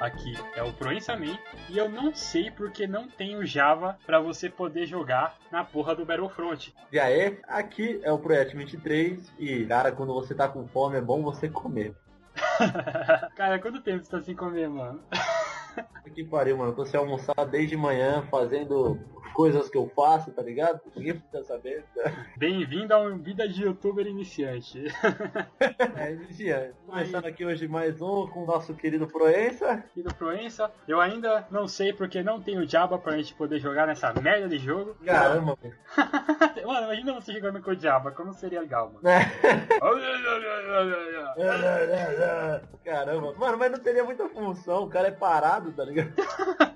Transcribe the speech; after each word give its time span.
aqui 0.00 0.34
é 0.54 0.62
o 0.62 0.72
ProEnsaman 0.72 1.38
e 1.68 1.76
eu 1.76 1.88
não 1.88 2.14
sei 2.14 2.50
porque 2.50 2.86
não 2.86 3.08
tenho 3.08 3.44
Java 3.44 3.98
para 4.06 4.20
você 4.20 4.48
poder 4.48 4.86
jogar 4.86 5.36
na 5.50 5.64
porra 5.64 5.94
do 5.94 6.04
Battlefront. 6.04 6.74
E 6.92 6.98
aí, 6.98 7.38
aqui 7.46 8.00
é 8.02 8.12
o 8.12 8.18
Projeto 8.18 8.56
23 8.56 9.32
e, 9.38 9.66
cara, 9.66 9.92
quando 9.92 10.14
você 10.14 10.34
tá 10.34 10.48
com 10.48 10.66
fome 10.68 10.96
é 10.96 11.00
bom 11.00 11.22
você 11.22 11.48
comer. 11.48 11.94
Cara, 13.34 13.58
quanto 13.58 13.80
tempo 13.80 14.04
você 14.04 14.10
tá 14.10 14.22
sem 14.22 14.34
comer, 14.34 14.68
mano? 14.68 15.00
Que 16.14 16.24
pariu, 16.24 16.56
mano. 16.56 16.72
Tô 16.72 16.84
sem 16.84 16.98
almoçar 16.98 17.34
desde 17.48 17.76
manhã 17.76 18.22
fazendo 18.30 18.98
coisas 19.38 19.68
que 19.68 19.78
eu 19.78 19.88
faço, 19.94 20.32
tá 20.32 20.42
ligado? 20.42 20.80
Ninguém 20.96 21.14
precisa 21.14 21.44
saber. 21.44 21.84
Bem-vindo 22.36 22.92
a 22.92 22.98
uma 22.98 23.16
vida 23.16 23.48
de 23.48 23.62
youtuber 23.62 24.04
iniciante. 24.04 24.82
É, 25.96 26.10
iniciante. 26.10 26.74
Começando 26.84 27.26
aqui 27.26 27.44
hoje 27.44 27.68
mais 27.68 28.02
um 28.02 28.26
com 28.26 28.42
o 28.42 28.46
nosso 28.46 28.74
querido 28.74 29.06
Proença. 29.06 29.84
E 29.94 30.02
do 30.02 30.12
Proença, 30.12 30.72
eu 30.88 31.00
ainda 31.00 31.46
não 31.52 31.68
sei 31.68 31.92
porque 31.92 32.20
não 32.20 32.42
tenho 32.42 32.68
Java 32.68 32.98
pra 32.98 33.16
gente 33.16 33.32
poder 33.32 33.60
jogar 33.60 33.86
nessa 33.86 34.12
merda 34.12 34.48
de 34.48 34.58
jogo. 34.58 34.96
Caramba, 35.06 35.56
mano. 35.62 35.74
Mano, 36.68 36.86
imagina 36.86 37.14
você 37.14 37.32
jogando 37.32 37.62
com 37.62 37.70
o 37.70 37.78
Java, 37.78 38.10
como 38.10 38.34
seria 38.34 38.60
legal, 38.60 38.92
mano. 38.92 39.00
Caramba, 42.84 43.32
mano, 43.38 43.56
mas 43.56 43.72
não 43.72 43.78
teria 43.78 44.04
muita 44.04 44.28
função, 44.28 44.82
o 44.82 44.88
cara 44.88 45.08
é 45.08 45.12
parado, 45.12 45.72
tá 45.72 45.84
ligado? 45.84 46.12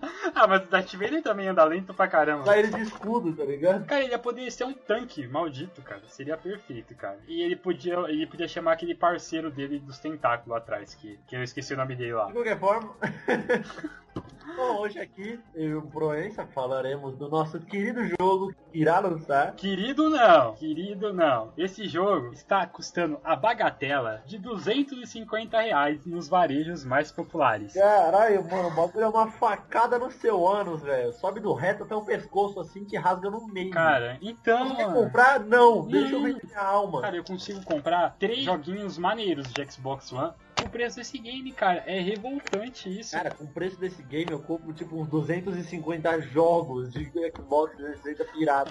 ah, 0.42 0.48
mas 0.48 0.62
o 0.62 0.66
Darth 0.66 0.92
Vader 0.94 1.22
também 1.22 1.48
anda 1.48 1.64
lento 1.64 1.94
pra 1.94 2.08
caramba. 2.08 2.44
Sai 2.44 2.60
ele 2.60 2.68
de 2.68 2.82
escudo, 2.82 3.32
tá 3.32 3.44
ligado? 3.44 3.84
Cara, 3.86 4.02
ele 4.02 4.10
ia 4.10 4.18
poder 4.18 4.50
ser 4.50 4.64
um 4.64 4.72
tanque 4.72 5.26
maldito, 5.26 5.80
cara. 5.82 6.02
Seria 6.08 6.36
perfeito, 6.36 6.94
cara. 6.94 7.18
E 7.28 7.42
ele 7.42 7.56
podia, 7.56 7.94
ele 8.08 8.26
podia 8.26 8.48
chamar 8.48 8.72
aquele 8.72 8.94
parceiro 8.94 9.50
dele 9.50 9.78
dos 9.78 9.98
tentáculos 9.98 10.56
atrás, 10.56 10.94
que, 10.94 11.18
que 11.26 11.36
eu 11.36 11.42
esqueci 11.42 11.74
o 11.74 11.76
nome 11.76 11.94
dele 11.94 12.14
lá. 12.14 12.26
De 12.26 12.32
qualquer 12.32 12.58
forma. 12.58 12.94
Bom, 14.56 14.80
hoje 14.80 14.98
aqui, 14.98 15.38
eu 15.54 15.68
e 15.68 15.74
o 15.74 15.82
Proença 15.82 16.46
falaremos 16.46 17.16
do 17.16 17.28
nosso 17.28 17.60
querido 17.60 18.00
jogo 18.20 18.52
que 18.70 18.80
irá 18.80 18.98
lançar. 18.98 19.54
Querido 19.54 20.10
não, 20.10 20.54
querido 20.54 21.12
não. 21.12 21.52
Esse 21.56 21.88
jogo 21.88 22.32
está 22.32 22.66
custando 22.66 23.20
a 23.22 23.36
bagatela 23.36 24.22
de 24.26 24.38
250 24.38 25.60
reais 25.60 26.04
nos 26.04 26.28
varejos 26.28 26.84
mais 26.84 27.12
populares. 27.12 27.74
Caralho, 27.74 28.44
mano, 28.50 28.68
o 28.68 28.74
bagulho 28.74 29.04
é 29.04 29.08
uma 29.08 29.30
facada 29.30 29.98
no 29.98 30.10
seu 30.10 30.46
ânus, 30.46 30.82
velho. 30.82 31.12
Sobe 31.12 31.40
do 31.40 31.52
reto 31.52 31.84
até 31.84 31.94
o 31.94 32.04
pescoço, 32.04 32.58
assim, 32.60 32.84
te 32.84 32.96
rasga 32.96 33.30
no 33.30 33.46
meio. 33.46 33.70
Cara, 33.70 34.18
então. 34.20 34.68
Você 34.68 34.76
quer 34.76 34.92
comprar? 34.92 35.40
Não, 35.40 35.86
deixa 35.86 36.14
eu 36.14 36.22
vender 36.22 36.44
minha 36.44 36.60
alma. 36.60 37.00
Cara, 37.00 37.16
eu 37.16 37.24
consigo 37.24 37.64
comprar 37.64 38.16
três 38.18 38.40
joguinhos 38.40 38.98
maneiros 38.98 39.52
de 39.52 39.70
Xbox 39.70 40.12
One 40.12 40.32
o 40.60 40.68
preço 40.68 40.96
desse 40.96 41.18
game, 41.18 41.50
cara. 41.52 41.82
É 41.86 42.00
revoltante 42.00 42.88
isso. 42.88 43.16
Cara, 43.16 43.30
com 43.30 43.44
o 43.44 43.48
preço 43.48 43.78
desse 43.78 44.02
game 44.02 44.30
eu 44.30 44.40
compro 44.40 44.72
tipo 44.72 45.00
uns 45.00 45.08
250 45.08 46.20
jogos 46.22 46.92
de 46.92 47.04
Xbox 47.04 47.76
360 47.76 48.24
pirata. 48.32 48.70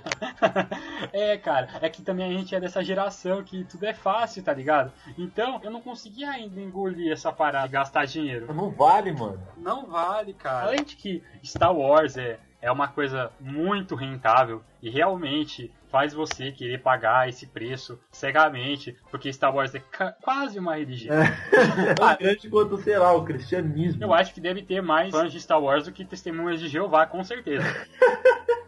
é, 1.12 1.36
cara. 1.36 1.68
É 1.80 1.88
que 1.88 2.02
também 2.02 2.26
a 2.26 2.38
gente 2.38 2.54
é 2.54 2.60
dessa 2.60 2.82
geração 2.82 3.42
que 3.42 3.64
tudo 3.64 3.86
é 3.86 3.94
fácil, 3.94 4.42
tá 4.42 4.52
ligado? 4.52 4.92
Então 5.16 5.60
eu 5.62 5.70
não 5.70 5.80
conseguia 5.80 6.30
ainda 6.30 6.60
engolir 6.60 7.12
essa 7.12 7.32
parada 7.32 7.66
de 7.66 7.72
gastar 7.72 8.06
dinheiro. 8.06 8.52
Não 8.52 8.70
vale, 8.70 9.12
mano. 9.12 9.40
Não 9.56 9.86
vale, 9.86 10.34
cara. 10.34 10.66
Além 10.66 10.84
de 10.84 10.96
que 10.96 11.22
Star 11.44 11.74
Wars 11.74 12.16
é, 12.16 12.38
é 12.60 12.70
uma 12.70 12.88
coisa 12.88 13.32
muito 13.40 13.94
rentável 13.94 14.62
e 14.80 14.90
realmente 14.90 15.72
faz 15.92 16.14
você 16.14 16.50
querer 16.50 16.78
pagar 16.78 17.28
esse 17.28 17.46
preço 17.46 18.00
cegamente, 18.10 18.96
porque 19.10 19.30
Star 19.30 19.54
Wars 19.54 19.74
é 19.74 19.82
quase 20.22 20.58
uma 20.58 20.74
religião. 20.76 21.14
É. 21.14 21.28
ah, 22.00 22.16
grande 22.16 22.48
quanto, 22.48 22.78
sei 22.78 22.96
lá, 22.96 23.12
o 23.12 23.22
cristianismo. 23.22 24.02
Eu 24.02 24.14
acho 24.14 24.32
que 24.32 24.40
deve 24.40 24.62
ter 24.62 24.80
mais 24.80 25.10
fãs 25.10 25.30
de 25.30 25.38
Star 25.38 25.62
Wars 25.62 25.84
do 25.84 25.92
que 25.92 26.02
testemunhas 26.02 26.58
de 26.58 26.68
Jeová, 26.68 27.06
com 27.06 27.22
certeza. 27.22 27.62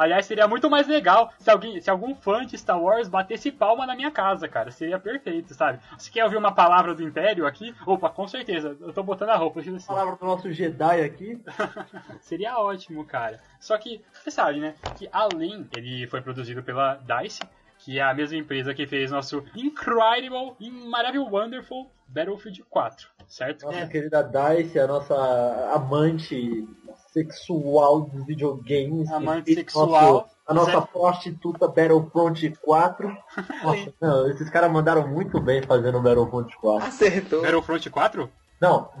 Aliás, 0.00 0.24
seria 0.24 0.48
muito 0.48 0.70
mais 0.70 0.88
legal 0.88 1.30
se, 1.38 1.50
alguém, 1.50 1.78
se 1.78 1.90
algum 1.90 2.14
fã 2.14 2.46
de 2.46 2.56
Star 2.56 2.80
Wars 2.80 3.06
batesse 3.06 3.52
palma 3.52 3.84
na 3.84 3.94
minha 3.94 4.10
casa, 4.10 4.48
cara. 4.48 4.70
Seria 4.70 4.98
perfeito, 4.98 5.52
sabe? 5.52 5.78
Você 5.98 6.10
quer 6.10 6.24
ouvir 6.24 6.38
uma 6.38 6.52
palavra 6.52 6.94
do 6.94 7.02
Império 7.02 7.46
aqui? 7.46 7.74
Opa, 7.84 8.08
com 8.08 8.26
certeza. 8.26 8.74
Eu 8.80 8.94
tô 8.94 9.02
botando 9.02 9.28
a 9.28 9.36
roupa. 9.36 9.60
Assim. 9.60 9.76
Palavra 9.86 10.16
do 10.16 10.24
nosso 10.24 10.50
Jedi 10.50 11.02
aqui. 11.02 11.38
seria 12.22 12.58
ótimo, 12.58 13.04
cara. 13.04 13.40
Só 13.60 13.76
que, 13.76 14.02
você 14.10 14.30
sabe, 14.30 14.58
né? 14.58 14.74
Que 14.96 15.06
além, 15.12 15.68
ele 15.76 16.06
foi 16.06 16.22
produzido 16.22 16.62
pela 16.62 16.94
DICE, 16.94 17.42
que 17.76 17.98
é 17.98 18.02
a 18.02 18.14
mesma 18.14 18.38
empresa 18.38 18.72
que 18.72 18.86
fez 18.86 19.10
nosso 19.10 19.44
Incredible, 19.54 20.56
Maravilhoso, 20.88 21.30
Wonderful 21.30 21.90
Battlefield 22.08 22.64
4, 22.70 23.06
certo? 23.28 23.66
Nossa 23.66 23.80
é. 23.80 23.86
querida 23.86 24.22
DICE, 24.22 24.78
a 24.78 24.86
nossa 24.86 25.72
amante 25.74 26.66
sexual 27.12 28.02
dos 28.02 28.26
videogames. 28.26 29.10
Amante 29.10 29.54
sexual. 29.54 29.88
Nosso, 29.88 30.26
a 30.46 30.54
nossa 30.54 30.78
é... 30.78 30.80
prostituta 30.80 31.68
Battlefront 31.68 32.50
4. 32.60 33.16
Nossa, 33.62 33.94
não, 34.00 34.30
esses 34.30 34.50
caras 34.50 34.70
mandaram 34.70 35.06
muito 35.06 35.40
bem 35.40 35.62
fazendo 35.62 36.00
Battlefront 36.00 36.56
4. 36.56 36.88
Acertou. 36.88 37.42
Battlefront 37.42 37.90
4? 37.90 38.30
Não. 38.60 38.90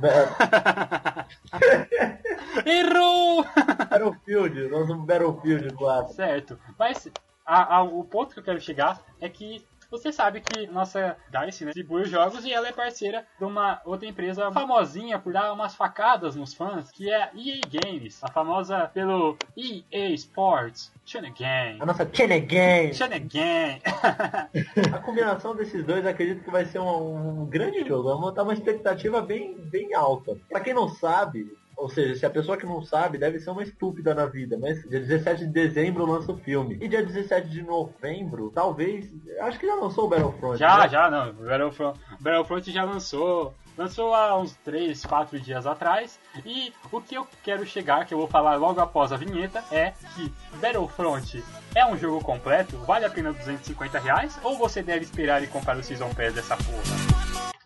Errou! 2.64 3.44
Battlefield, 3.90 4.68
nosso 4.68 4.94
Battlefield 4.96 5.74
4. 5.74 6.14
Certo. 6.14 6.58
Mas 6.78 7.08
a, 7.44 7.76
a, 7.76 7.82
o 7.82 8.04
ponto 8.04 8.32
que 8.32 8.40
eu 8.40 8.44
quero 8.44 8.60
chegar 8.60 9.02
é 9.20 9.28
que 9.28 9.64
você 9.90 10.12
sabe 10.12 10.40
que 10.40 10.66
nossa 10.68 11.16
DICE 11.28 11.64
né, 11.64 11.72
distribui 11.72 12.02
os 12.02 12.10
jogos 12.10 12.44
e 12.44 12.52
ela 12.52 12.68
é 12.68 12.72
parceira 12.72 13.26
de 13.38 13.44
uma 13.44 13.80
outra 13.84 14.06
empresa 14.06 14.50
famosinha 14.52 15.18
por 15.18 15.32
dar 15.32 15.52
umas 15.52 15.74
facadas 15.74 16.36
nos 16.36 16.54
fãs, 16.54 16.90
que 16.90 17.10
é 17.10 17.24
a 17.24 17.30
EA 17.34 17.60
Games, 17.68 18.22
a 18.22 18.30
famosa 18.30 18.88
pelo 18.92 19.36
EA 19.56 20.10
Sports. 20.10 20.92
Gang. 21.36 21.80
A 21.80 21.86
nossa 21.86 22.04
Gang. 22.04 22.92
Gang. 23.20 23.82
a 24.94 24.98
combinação 24.98 25.56
desses 25.56 25.84
dois 25.84 26.06
acredito 26.06 26.44
que 26.44 26.50
vai 26.50 26.64
ser 26.64 26.78
um, 26.78 27.42
um 27.42 27.46
grande 27.46 27.84
jogo. 27.84 28.10
Vai 28.10 28.20
montar 28.20 28.44
uma 28.44 28.52
expectativa 28.52 29.20
bem, 29.20 29.56
bem 29.58 29.92
alta. 29.94 30.38
Pra 30.48 30.60
quem 30.60 30.72
não 30.72 30.88
sabe, 30.88 31.58
ou 31.80 31.88
seja, 31.88 32.14
se 32.14 32.26
a 32.26 32.30
pessoa 32.30 32.58
que 32.58 32.66
não 32.66 32.82
sabe 32.82 33.16
deve 33.16 33.38
ser 33.38 33.50
uma 33.50 33.62
estúpida 33.62 34.14
na 34.14 34.26
vida, 34.26 34.58
mas 34.58 34.82
dia 34.82 35.00
17 35.00 35.46
de 35.46 35.50
dezembro 35.50 36.04
lança 36.04 36.30
o 36.30 36.36
filme. 36.36 36.76
E 36.78 36.86
dia 36.86 37.02
17 37.02 37.48
de 37.48 37.62
novembro, 37.62 38.50
talvez. 38.54 39.10
Acho 39.40 39.58
que 39.58 39.66
já 39.66 39.74
lançou 39.74 40.04
o 40.04 40.08
Battlefront. 40.08 40.58
Já, 40.58 40.80
né? 40.80 40.88
já, 40.90 41.10
não. 41.10 41.32
Battlefront, 41.32 41.98
Battlefront 42.20 42.70
já 42.70 42.84
lançou. 42.84 43.54
Lançou 43.78 44.14
há 44.14 44.38
uns 44.38 44.54
3, 44.56 45.06
4 45.06 45.40
dias 45.40 45.66
atrás. 45.66 46.20
E 46.44 46.70
o 46.92 47.00
que 47.00 47.14
eu 47.14 47.26
quero 47.42 47.64
chegar, 47.64 48.04
que 48.04 48.12
eu 48.12 48.18
vou 48.18 48.28
falar 48.28 48.56
logo 48.56 48.78
após 48.78 49.10
a 49.10 49.16
vinheta, 49.16 49.64
é 49.72 49.94
que 50.14 50.30
Battlefront 50.60 51.42
é 51.74 51.86
um 51.86 51.96
jogo 51.96 52.22
completo, 52.22 52.76
vale 52.78 53.06
a 53.06 53.10
pena 53.10 53.32
250 53.32 53.98
reais, 53.98 54.38
ou 54.42 54.58
você 54.58 54.82
deve 54.82 55.04
esperar 55.04 55.42
e 55.42 55.46
comprar 55.46 55.78
o 55.78 55.82
Season 55.82 56.12
Pass 56.12 56.34
dessa 56.34 56.58
porra? 56.58 57.60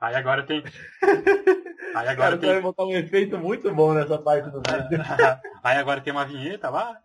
Aí 0.00 0.14
agora 0.14 0.42
tem. 0.44 0.62
Aí 1.94 2.08
agora 2.08 2.36
tem... 2.36 2.50
vai 2.50 2.60
botar 2.60 2.84
um 2.84 2.92
efeito 2.92 3.38
muito 3.38 3.72
bom 3.74 3.94
nessa 3.94 4.18
parte 4.18 4.50
do 4.50 4.60
vídeo. 4.66 5.04
Aí 5.62 5.78
agora 5.78 6.00
tem 6.00 6.12
uma 6.12 6.24
vinheta 6.24 6.68
lá. 6.70 6.98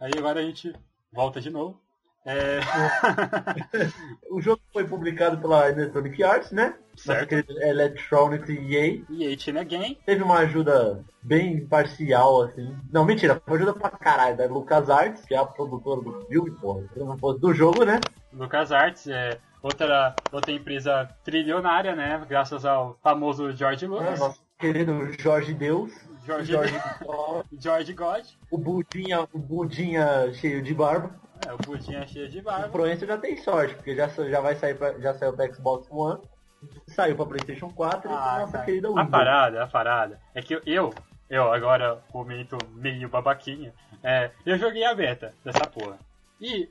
Aí 0.00 0.12
agora 0.16 0.40
a 0.40 0.42
gente 0.42 0.72
volta 1.12 1.40
de 1.40 1.50
novo. 1.50 1.80
É... 2.28 2.58
o 4.32 4.40
jogo 4.40 4.60
foi 4.72 4.84
publicado 4.84 5.38
pela 5.38 5.68
Electronic 5.68 6.24
Arts, 6.24 6.50
né? 6.50 6.74
Certo. 6.96 7.32
Electronic 7.32 8.50
EA. 8.50 9.04
EA 9.08 9.38
China 9.38 9.62
Game. 9.62 9.96
Teve 10.04 10.24
uma 10.24 10.38
ajuda 10.38 11.04
bem 11.22 11.64
parcial, 11.66 12.42
assim. 12.42 12.76
Não, 12.92 13.04
mentira, 13.04 13.40
foi 13.46 13.58
ajuda 13.58 13.74
pra 13.74 13.90
caralho 13.90 14.36
da 14.36 14.46
LucasArts, 14.46 15.24
que 15.24 15.34
é 15.34 15.38
a 15.38 15.44
produtora 15.44 16.00
do 16.00 16.26
filme, 16.26 16.50
porra. 16.50 16.82
Do 17.38 17.54
jogo, 17.54 17.84
né? 17.84 18.00
LucasArts 18.32 19.06
é 19.06 19.38
outra, 19.62 20.14
outra 20.32 20.52
empresa 20.52 21.08
trilionária, 21.24 21.94
né? 21.94 22.24
Graças 22.28 22.64
ao 22.64 22.98
famoso 23.02 23.52
George 23.52 23.86
Lucas. 23.86 24.06
É, 24.06 24.18
nosso 24.18 24.42
querido 24.58 25.12
Jorge 25.18 25.54
Deus. 25.54 25.92
Jorge, 26.26 26.52
George 26.52 26.80
God. 27.04 27.46
George 27.58 27.92
God. 27.92 28.24
O 28.50 28.58
Budinha, 28.58 29.28
o 29.32 29.38
Budinha 29.38 30.32
cheio 30.34 30.60
de 30.62 30.74
barba. 30.74 31.14
É, 31.46 31.52
o 31.52 31.58
Budinha 31.58 32.06
cheio 32.06 32.28
de 32.28 32.40
barba. 32.40 32.66
O 32.66 32.70
Proença 32.70 33.06
já 33.06 33.16
tem 33.16 33.36
sorte, 33.36 33.74
porque 33.74 33.94
já, 33.94 34.08
já 34.08 34.40
vai 34.40 34.56
sair 34.56 34.74
pra, 34.74 34.98
já 34.98 35.14
saiu 35.14 35.32
pra 35.32 35.52
Xbox 35.52 35.86
One, 35.90 36.20
saiu 36.88 37.14
pra 37.14 37.26
Playstation 37.26 37.70
4 37.70 38.10
ah, 38.10 38.12
e 38.12 38.40
nossa 38.40 38.58
querida 38.64 38.88
Windows. 38.88 39.06
A 39.06 39.10
parada, 39.10 39.62
a 39.62 39.66
parada. 39.66 40.20
É 40.34 40.42
que 40.42 40.60
eu, 40.66 40.92
eu 41.30 41.52
agora 41.52 42.02
comento 42.10 42.58
meio 42.74 43.08
babaquinha, 43.08 43.72
é, 44.02 44.30
eu 44.44 44.58
joguei 44.58 44.84
a 44.84 44.94
beta 44.94 45.32
dessa 45.44 45.66
porra. 45.66 45.98
E 46.40 46.68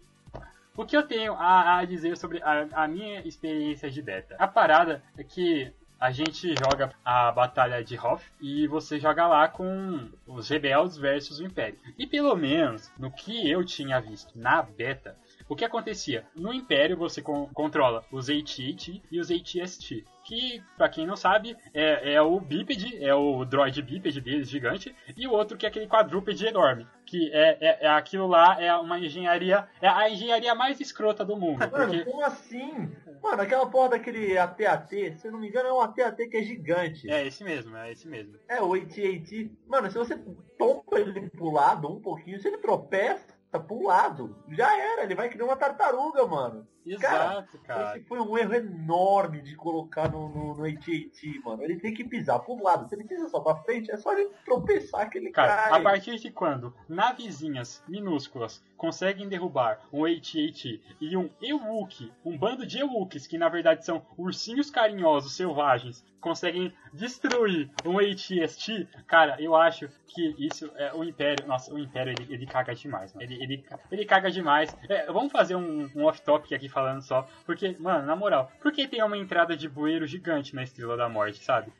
o 0.75 0.85
que 0.85 0.95
eu 0.95 1.03
tenho 1.03 1.33
a, 1.33 1.79
a 1.79 1.85
dizer 1.85 2.17
sobre 2.17 2.41
a, 2.43 2.67
a, 2.71 2.87
minha 2.87 3.21
experiência 3.21 3.89
de 3.89 4.01
beta? 4.01 4.35
A 4.37 4.47
parada 4.47 5.01
é 5.17 5.23
que 5.23 5.73
a 5.99 6.11
gente 6.11 6.53
joga 6.55 6.93
a 7.03 7.31
batalha 7.31 7.83
de 7.83 7.97
Hoth 7.97 8.21
e 8.41 8.67
você 8.67 8.99
joga 8.99 9.27
lá 9.27 9.47
com 9.47 10.09
os 10.27 10.49
rebeldes 10.49 10.97
versus 10.97 11.39
o 11.39 11.45
Império. 11.45 11.79
E 11.97 12.05
pelo 12.05 12.35
menos 12.35 12.91
no 12.99 13.09
que 13.09 13.49
eu 13.49 13.63
tinha 13.63 13.99
visto 14.01 14.37
na 14.37 14.61
beta, 14.61 15.17
o 15.47 15.55
que 15.55 15.65
acontecia? 15.65 16.25
No 16.35 16.53
Império 16.53 16.97
você 16.97 17.21
con 17.21 17.47
controla 17.53 18.03
os 18.11 18.29
AT-AT 18.29 19.03
e 19.11 19.19
os 19.19 19.29
AT-ST, 19.29 20.03
que, 20.25 20.63
pra 20.75 20.89
quem 20.89 21.05
não 21.05 21.15
sabe, 21.15 21.55
é, 21.73 22.13
é 22.15 22.21
o 22.21 22.39
bípede, 22.39 23.03
é 23.03 23.13
o 23.13 23.45
droid 23.45 23.79
bípede 23.81 24.19
deles, 24.19 24.49
gigante, 24.49 24.95
e 25.15 25.27
o 25.27 25.31
outro 25.31 25.55
que 25.55 25.65
é 25.65 25.69
aquele 25.69 25.87
quadrúpede 25.87 26.47
enorme, 26.47 26.87
que 27.05 27.31
é, 27.31 27.57
é, 27.61 27.85
é 27.85 27.87
aquilo 27.87 28.25
lá, 28.25 28.59
é 28.59 28.75
uma 28.75 28.99
engenharia, 28.99 29.67
é 29.79 29.87
a 29.87 30.09
engenharia 30.09 30.55
mais 30.55 30.79
escrota 30.81 31.23
do 31.23 31.37
mundo. 31.37 31.59
Mano, 31.59 31.71
Porque, 31.71 32.03
como 32.05 32.25
assim? 32.25 32.91
Mano, 33.21 33.41
aquela 33.41 33.67
porra 33.67 33.89
daquele 33.89 34.37
AT-AT, 34.37 35.17
se 35.17 35.27
eu 35.27 35.31
não 35.31 35.39
me 35.39 35.47
engano, 35.47 35.69
é 35.69 35.73
um 35.73 35.81
AT-AT 35.81 36.27
que 36.27 36.37
é 36.37 36.43
gigante. 36.43 37.09
é 37.09 37.25
esse 37.25 37.43
mesmo, 37.43 37.75
é 37.77 37.91
esse 37.91 38.07
mesmo. 38.07 38.35
É, 38.47 38.61
o 38.61 38.73
AT-AT. 38.73 39.51
Mano, 39.67 39.91
se 39.91 39.97
você 39.97 40.17
tompa 40.57 40.99
ele 40.99 41.29
pro 41.29 41.51
lado 41.51 41.87
um 41.87 42.01
pouquinho, 42.01 42.39
se 42.39 42.47
ele 42.47 42.57
tropeça 42.57 43.34
pro 43.59 43.83
lado, 43.83 44.43
já 44.49 44.77
era, 44.77 45.03
ele 45.03 45.15
vai 45.15 45.29
criar 45.29 45.45
uma 45.45 45.55
tartaruga, 45.55 46.25
mano. 46.25 46.67
Exato, 46.85 47.57
cara. 47.59 47.97
Esse 47.97 48.05
foi 48.05 48.19
um 48.19 48.37
erro 48.37 48.53
enorme 48.53 49.41
de 49.41 49.55
colocar 49.55 50.11
no, 50.11 50.29
no, 50.29 50.55
no 50.55 50.65
AT-AT, 50.65 51.41
mano. 51.43 51.63
Ele 51.63 51.79
tem 51.79 51.93
que 51.93 52.03
pisar 52.03 52.39
pro 52.39 52.61
lado. 52.61 52.87
Se 52.87 52.95
ele 52.95 53.03
pisa 53.03 53.27
só 53.29 53.39
pra 53.39 53.55
frente, 53.55 53.91
é 53.91 53.97
só 53.97 54.13
ele 54.13 54.29
tropeçar 54.45 55.09
que 55.09 55.17
ele 55.17 55.31
Cara, 55.31 55.69
cai. 55.69 55.79
a 55.79 55.83
partir 55.83 56.17
de 56.17 56.31
quando 56.31 56.73
navezinhas 56.87 57.83
minúsculas 57.87 58.63
conseguem 58.77 59.27
derrubar 59.27 59.79
um 59.91 60.05
AT-AT 60.05 60.81
e 61.01 61.17
um 61.17 61.29
Ewok, 61.41 62.11
um 62.23 62.37
bando 62.37 62.65
de 62.65 62.79
Ewoks, 62.79 63.25
que 63.25 63.37
na 63.37 63.49
verdade 63.49 63.85
são 63.85 64.05
ursinhos 64.17 64.69
carinhosos 64.69 65.35
selvagens, 65.35 66.03
conseguem 66.19 66.73
destruir 66.91 67.69
um 67.85 67.99
AT-ST, 67.99 68.87
cara, 69.05 69.39
eu 69.39 69.55
acho 69.55 69.87
que 70.07 70.35
isso 70.39 70.71
é 70.75 70.91
o 70.93 71.03
Império. 71.03 71.45
Nossa, 71.45 71.71
o 71.71 71.77
Império 71.77 72.13
ele, 72.17 72.33
ele 72.33 72.45
caga 72.47 72.73
demais, 72.73 73.13
mano. 73.13 73.23
Ele, 73.23 73.43
ele, 73.43 73.65
ele 73.91 74.05
caga 74.05 74.31
demais. 74.31 74.75
É, 74.89 75.05
vamos 75.11 75.31
fazer 75.31 75.55
um, 75.55 75.87
um 75.95 76.05
off-topic 76.05 76.53
aqui 76.53 76.67
falando 76.75 77.01
só, 77.01 77.25
porque, 77.45 77.77
mano, 77.79 78.05
na 78.05 78.17
moral, 78.17 78.51
por 78.61 78.73
que 78.73 78.85
tem 78.85 79.01
uma 79.01 79.17
entrada 79.17 79.55
de 79.55 79.69
bueiro 79.69 80.05
gigante 80.05 80.53
na 80.53 80.61
Estrela 80.61 80.97
da 80.97 81.07
Morte, 81.07 81.41
sabe? 81.41 81.71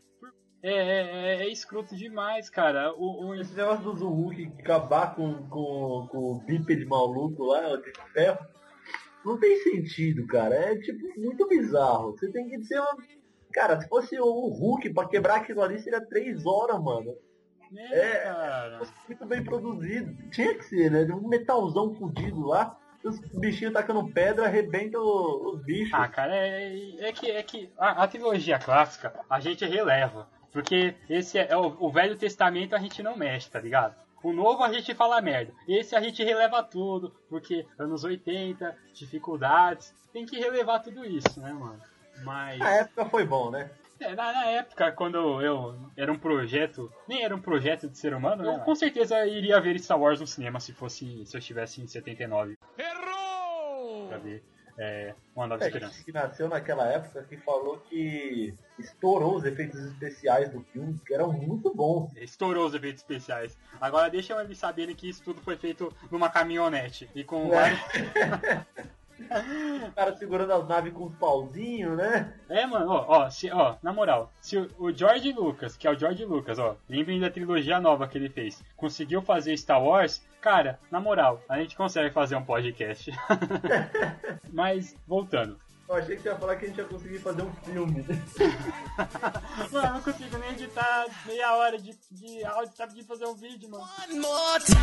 É, 0.63 0.71
é, 0.71 1.01
é, 1.01 1.43
é 1.43 1.51
escroto 1.51 1.95
demais, 1.95 2.49
cara. 2.49 2.93
O, 2.93 3.27
o, 3.27 3.35
Esse 3.35 3.53
negócio 3.55 3.83
do 3.83 3.97
Zuhuk 3.97 4.51
acabar 4.57 5.13
com, 5.13 5.47
com, 5.49 6.07
com 6.09 6.17
o 6.17 6.39
bípede 6.39 6.85
maluco 6.85 7.43
lá, 7.43 7.75
de 7.75 7.91
ferro, 8.13 8.39
não 9.23 9.37
tem 9.37 9.57
sentido, 9.57 10.25
cara. 10.25 10.55
É 10.55 10.77
tipo 10.79 11.19
muito 11.19 11.47
bizarro. 11.47 12.13
Você 12.13 12.31
tem 12.31 12.47
que 12.47 12.63
ser 12.63 12.79
uma. 12.79 12.97
Cara, 13.53 13.79
se 13.79 13.87
fosse 13.87 14.19
o 14.19 14.47
Hulk 14.47 14.93
pra 14.93 15.07
quebrar 15.07 15.35
aquilo 15.35 15.61
ali, 15.61 15.77
seria 15.79 16.01
três 16.01 16.45
horas, 16.45 16.81
mano. 16.81 17.15
É, 17.77 17.99
É, 17.99 18.19
cara. 18.23 18.81
Muito 19.07 19.25
bem 19.25 19.43
produzido. 19.43 20.29
Tinha 20.29 20.55
que 20.55 20.63
ser, 20.65 20.89
né? 20.89 21.03
Um 21.13 21.27
metalzão 21.27 21.93
fudido 21.93 22.45
lá. 22.45 22.77
Os 23.05 23.19
bichinhos 23.39 23.73
tacando 23.73 24.05
pedra, 24.11 24.45
arrebenta 24.45 24.97
o- 24.99 25.53
os 25.53 25.63
bichos. 25.63 25.93
Ah, 25.93 26.07
cara, 26.07 26.35
é, 26.35 26.95
é 26.99 27.11
que, 27.13 27.29
é 27.31 27.43
que 27.43 27.71
a, 27.77 28.03
a 28.03 28.07
trilogia 28.07 28.57
clássica 28.59 29.13
a 29.29 29.39
gente 29.39 29.63
releva. 29.65 30.27
Porque 30.51 30.95
esse 31.09 31.37
é, 31.37 31.47
é 31.51 31.57
o, 31.57 31.75
o 31.79 31.91
Velho 31.91 32.15
Testamento 32.17 32.75
a 32.75 32.79
gente 32.79 33.03
não 33.03 33.15
mexe, 33.17 33.49
tá 33.51 33.59
ligado? 33.59 33.95
O 34.23 34.33
novo 34.33 34.63
a 34.63 34.71
gente 34.73 34.95
fala 34.95 35.21
merda. 35.21 35.53
Esse 35.67 35.95
a 35.95 36.01
gente 36.01 36.23
releva 36.23 36.63
tudo. 36.63 37.13
Porque 37.29 37.65
anos 37.77 38.03
80, 38.03 38.75
dificuldades. 38.93 39.93
Tem 40.11 40.25
que 40.25 40.37
relevar 40.39 40.79
tudo 40.79 41.05
isso, 41.05 41.39
né, 41.41 41.51
mano? 41.53 41.79
Mas. 42.23 42.57
Na 42.59 42.69
época 42.71 43.05
foi 43.05 43.25
bom, 43.25 43.51
né? 43.51 43.69
É, 43.99 44.13
na, 44.13 44.33
na 44.33 44.45
época, 44.47 44.91
quando 44.91 45.41
eu 45.41 45.73
era 45.95 46.11
um 46.11 46.17
projeto, 46.17 46.91
nem 47.07 47.23
era 47.23 47.33
um 47.33 47.39
projeto 47.39 47.87
de 47.87 47.97
ser 47.97 48.13
humano, 48.13 48.45
eu 48.45 48.59
com 48.59 48.75
certeza 48.75 49.25
iria 49.25 49.59
ver 49.61 49.79
Star 49.79 49.97
Wars 49.99 50.19
no 50.19 50.27
cinema 50.27 50.59
se 50.59 50.73
fosse 50.73 51.25
se 51.25 51.35
eu 51.35 51.39
estivesse 51.39 51.81
em 51.81 51.87
79 51.87 52.54
Ver 54.25 54.43
é, 54.77 55.15
Uma 55.33 55.47
Nova 55.47 55.63
É, 55.63 55.67
Esperança. 55.67 56.03
que 56.03 56.11
nasceu 56.11 56.49
naquela 56.49 56.85
época 56.87 57.23
que 57.23 57.37
falou 57.37 57.77
que 57.89 58.53
estourou 58.77 59.37
os 59.37 59.45
efeitos 59.45 59.79
especiais 59.79 60.49
do 60.49 60.59
filme, 60.73 60.99
que 61.07 61.13
eram 61.13 61.31
muito 61.31 61.73
bons. 61.73 62.11
Estourou 62.17 62.65
os 62.67 62.73
efeitos 62.73 63.01
especiais. 63.01 63.57
Agora 63.79 64.09
deixa 64.09 64.33
eles 64.43 64.57
saberem 64.57 64.93
que 64.93 65.07
isso 65.07 65.23
tudo 65.23 65.41
foi 65.41 65.55
feito 65.55 65.95
numa 66.11 66.29
caminhonete 66.29 67.09
e 67.15 67.23
com 67.23 67.53
É. 67.53 67.55
vários. 67.55 67.79
O 69.87 69.91
cara 69.93 70.15
segurando 70.15 70.51
as 70.51 70.67
naves 70.67 70.93
com 70.93 71.05
os 71.05 71.15
pauzinhos, 71.15 71.97
né? 71.97 72.33
É, 72.49 72.65
mano, 72.65 72.89
ó, 72.89 73.05
ó, 73.07 73.29
se, 73.29 73.49
ó, 73.51 73.75
na 73.81 73.93
moral, 73.93 74.31
se 74.41 74.57
o, 74.57 74.69
o 74.77 74.91
George 74.91 75.31
Lucas, 75.31 75.77
que 75.77 75.87
é 75.87 75.91
o 75.91 75.97
George 75.97 76.25
Lucas, 76.25 76.59
ó, 76.59 76.75
lembrem 76.89 77.19
da 77.19 77.29
trilogia 77.29 77.79
nova 77.79 78.07
que 78.07 78.17
ele 78.17 78.29
fez, 78.29 78.63
conseguiu 78.75 79.21
fazer 79.21 79.55
Star 79.57 79.81
Wars, 79.81 80.25
cara, 80.41 80.79
na 80.91 80.99
moral, 80.99 81.41
a 81.47 81.57
gente 81.59 81.75
consegue 81.75 82.13
fazer 82.13 82.35
um 82.35 82.43
podcast. 82.43 83.11
Mas, 84.51 84.95
voltando. 85.07 85.57
Eu 85.87 85.95
achei 85.95 86.15
que 86.15 86.23
você 86.23 86.29
ia 86.29 86.35
falar 86.35 86.55
que 86.55 86.65
a 86.65 86.67
gente 86.67 86.77
ia 86.79 86.85
conseguir 86.85 87.19
fazer 87.19 87.43
um 87.43 87.53
filme. 87.63 88.03
Mano, 89.71 89.87
eu 89.87 89.93
não 89.93 90.01
consigo 90.01 90.37
nem 90.39 90.49
editar 90.49 91.05
meia 91.27 91.55
hora 91.55 91.77
de, 91.77 91.95
de 92.11 92.43
áudio, 92.43 92.75
sabe, 92.75 92.95
de 92.95 93.03
fazer 93.03 93.25
um 93.25 93.35
vídeo, 93.35 93.69
mano. 93.69 93.87
One 94.03 94.19
more 94.19 94.59
time, 94.65 94.75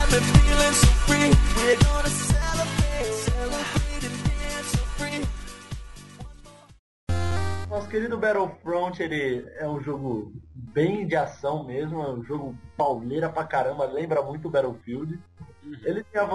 got 0.00 0.10
me 0.10 0.20
feeling 0.40 0.74
so 0.74 0.86
free. 1.06 1.30
We're 1.56 1.76
gonna 1.84 2.08
celebrate, 2.08 3.12
celebrate 3.30 4.06
and 4.06 4.16
dance 4.26 4.70
so 4.70 4.84
free. 4.98 5.22
Nosso 7.68 7.88
querido 7.88 8.18
Battlefront, 8.18 9.00
ele 9.00 9.48
é 9.56 9.68
um 9.68 9.80
jogo 9.80 10.32
bem 10.52 11.06
de 11.06 11.14
ação 11.14 11.62
mesmo, 11.62 12.02
é 12.02 12.10
um 12.10 12.24
jogo 12.24 12.58
pauleira 12.76 13.28
pra 13.28 13.44
caramba, 13.44 13.84
lembra 13.84 14.20
muito 14.20 14.48
o 14.48 14.50
Battlefield. 14.50 15.16
Ele 15.84 16.02
tem 16.02 16.20
a 16.20 16.26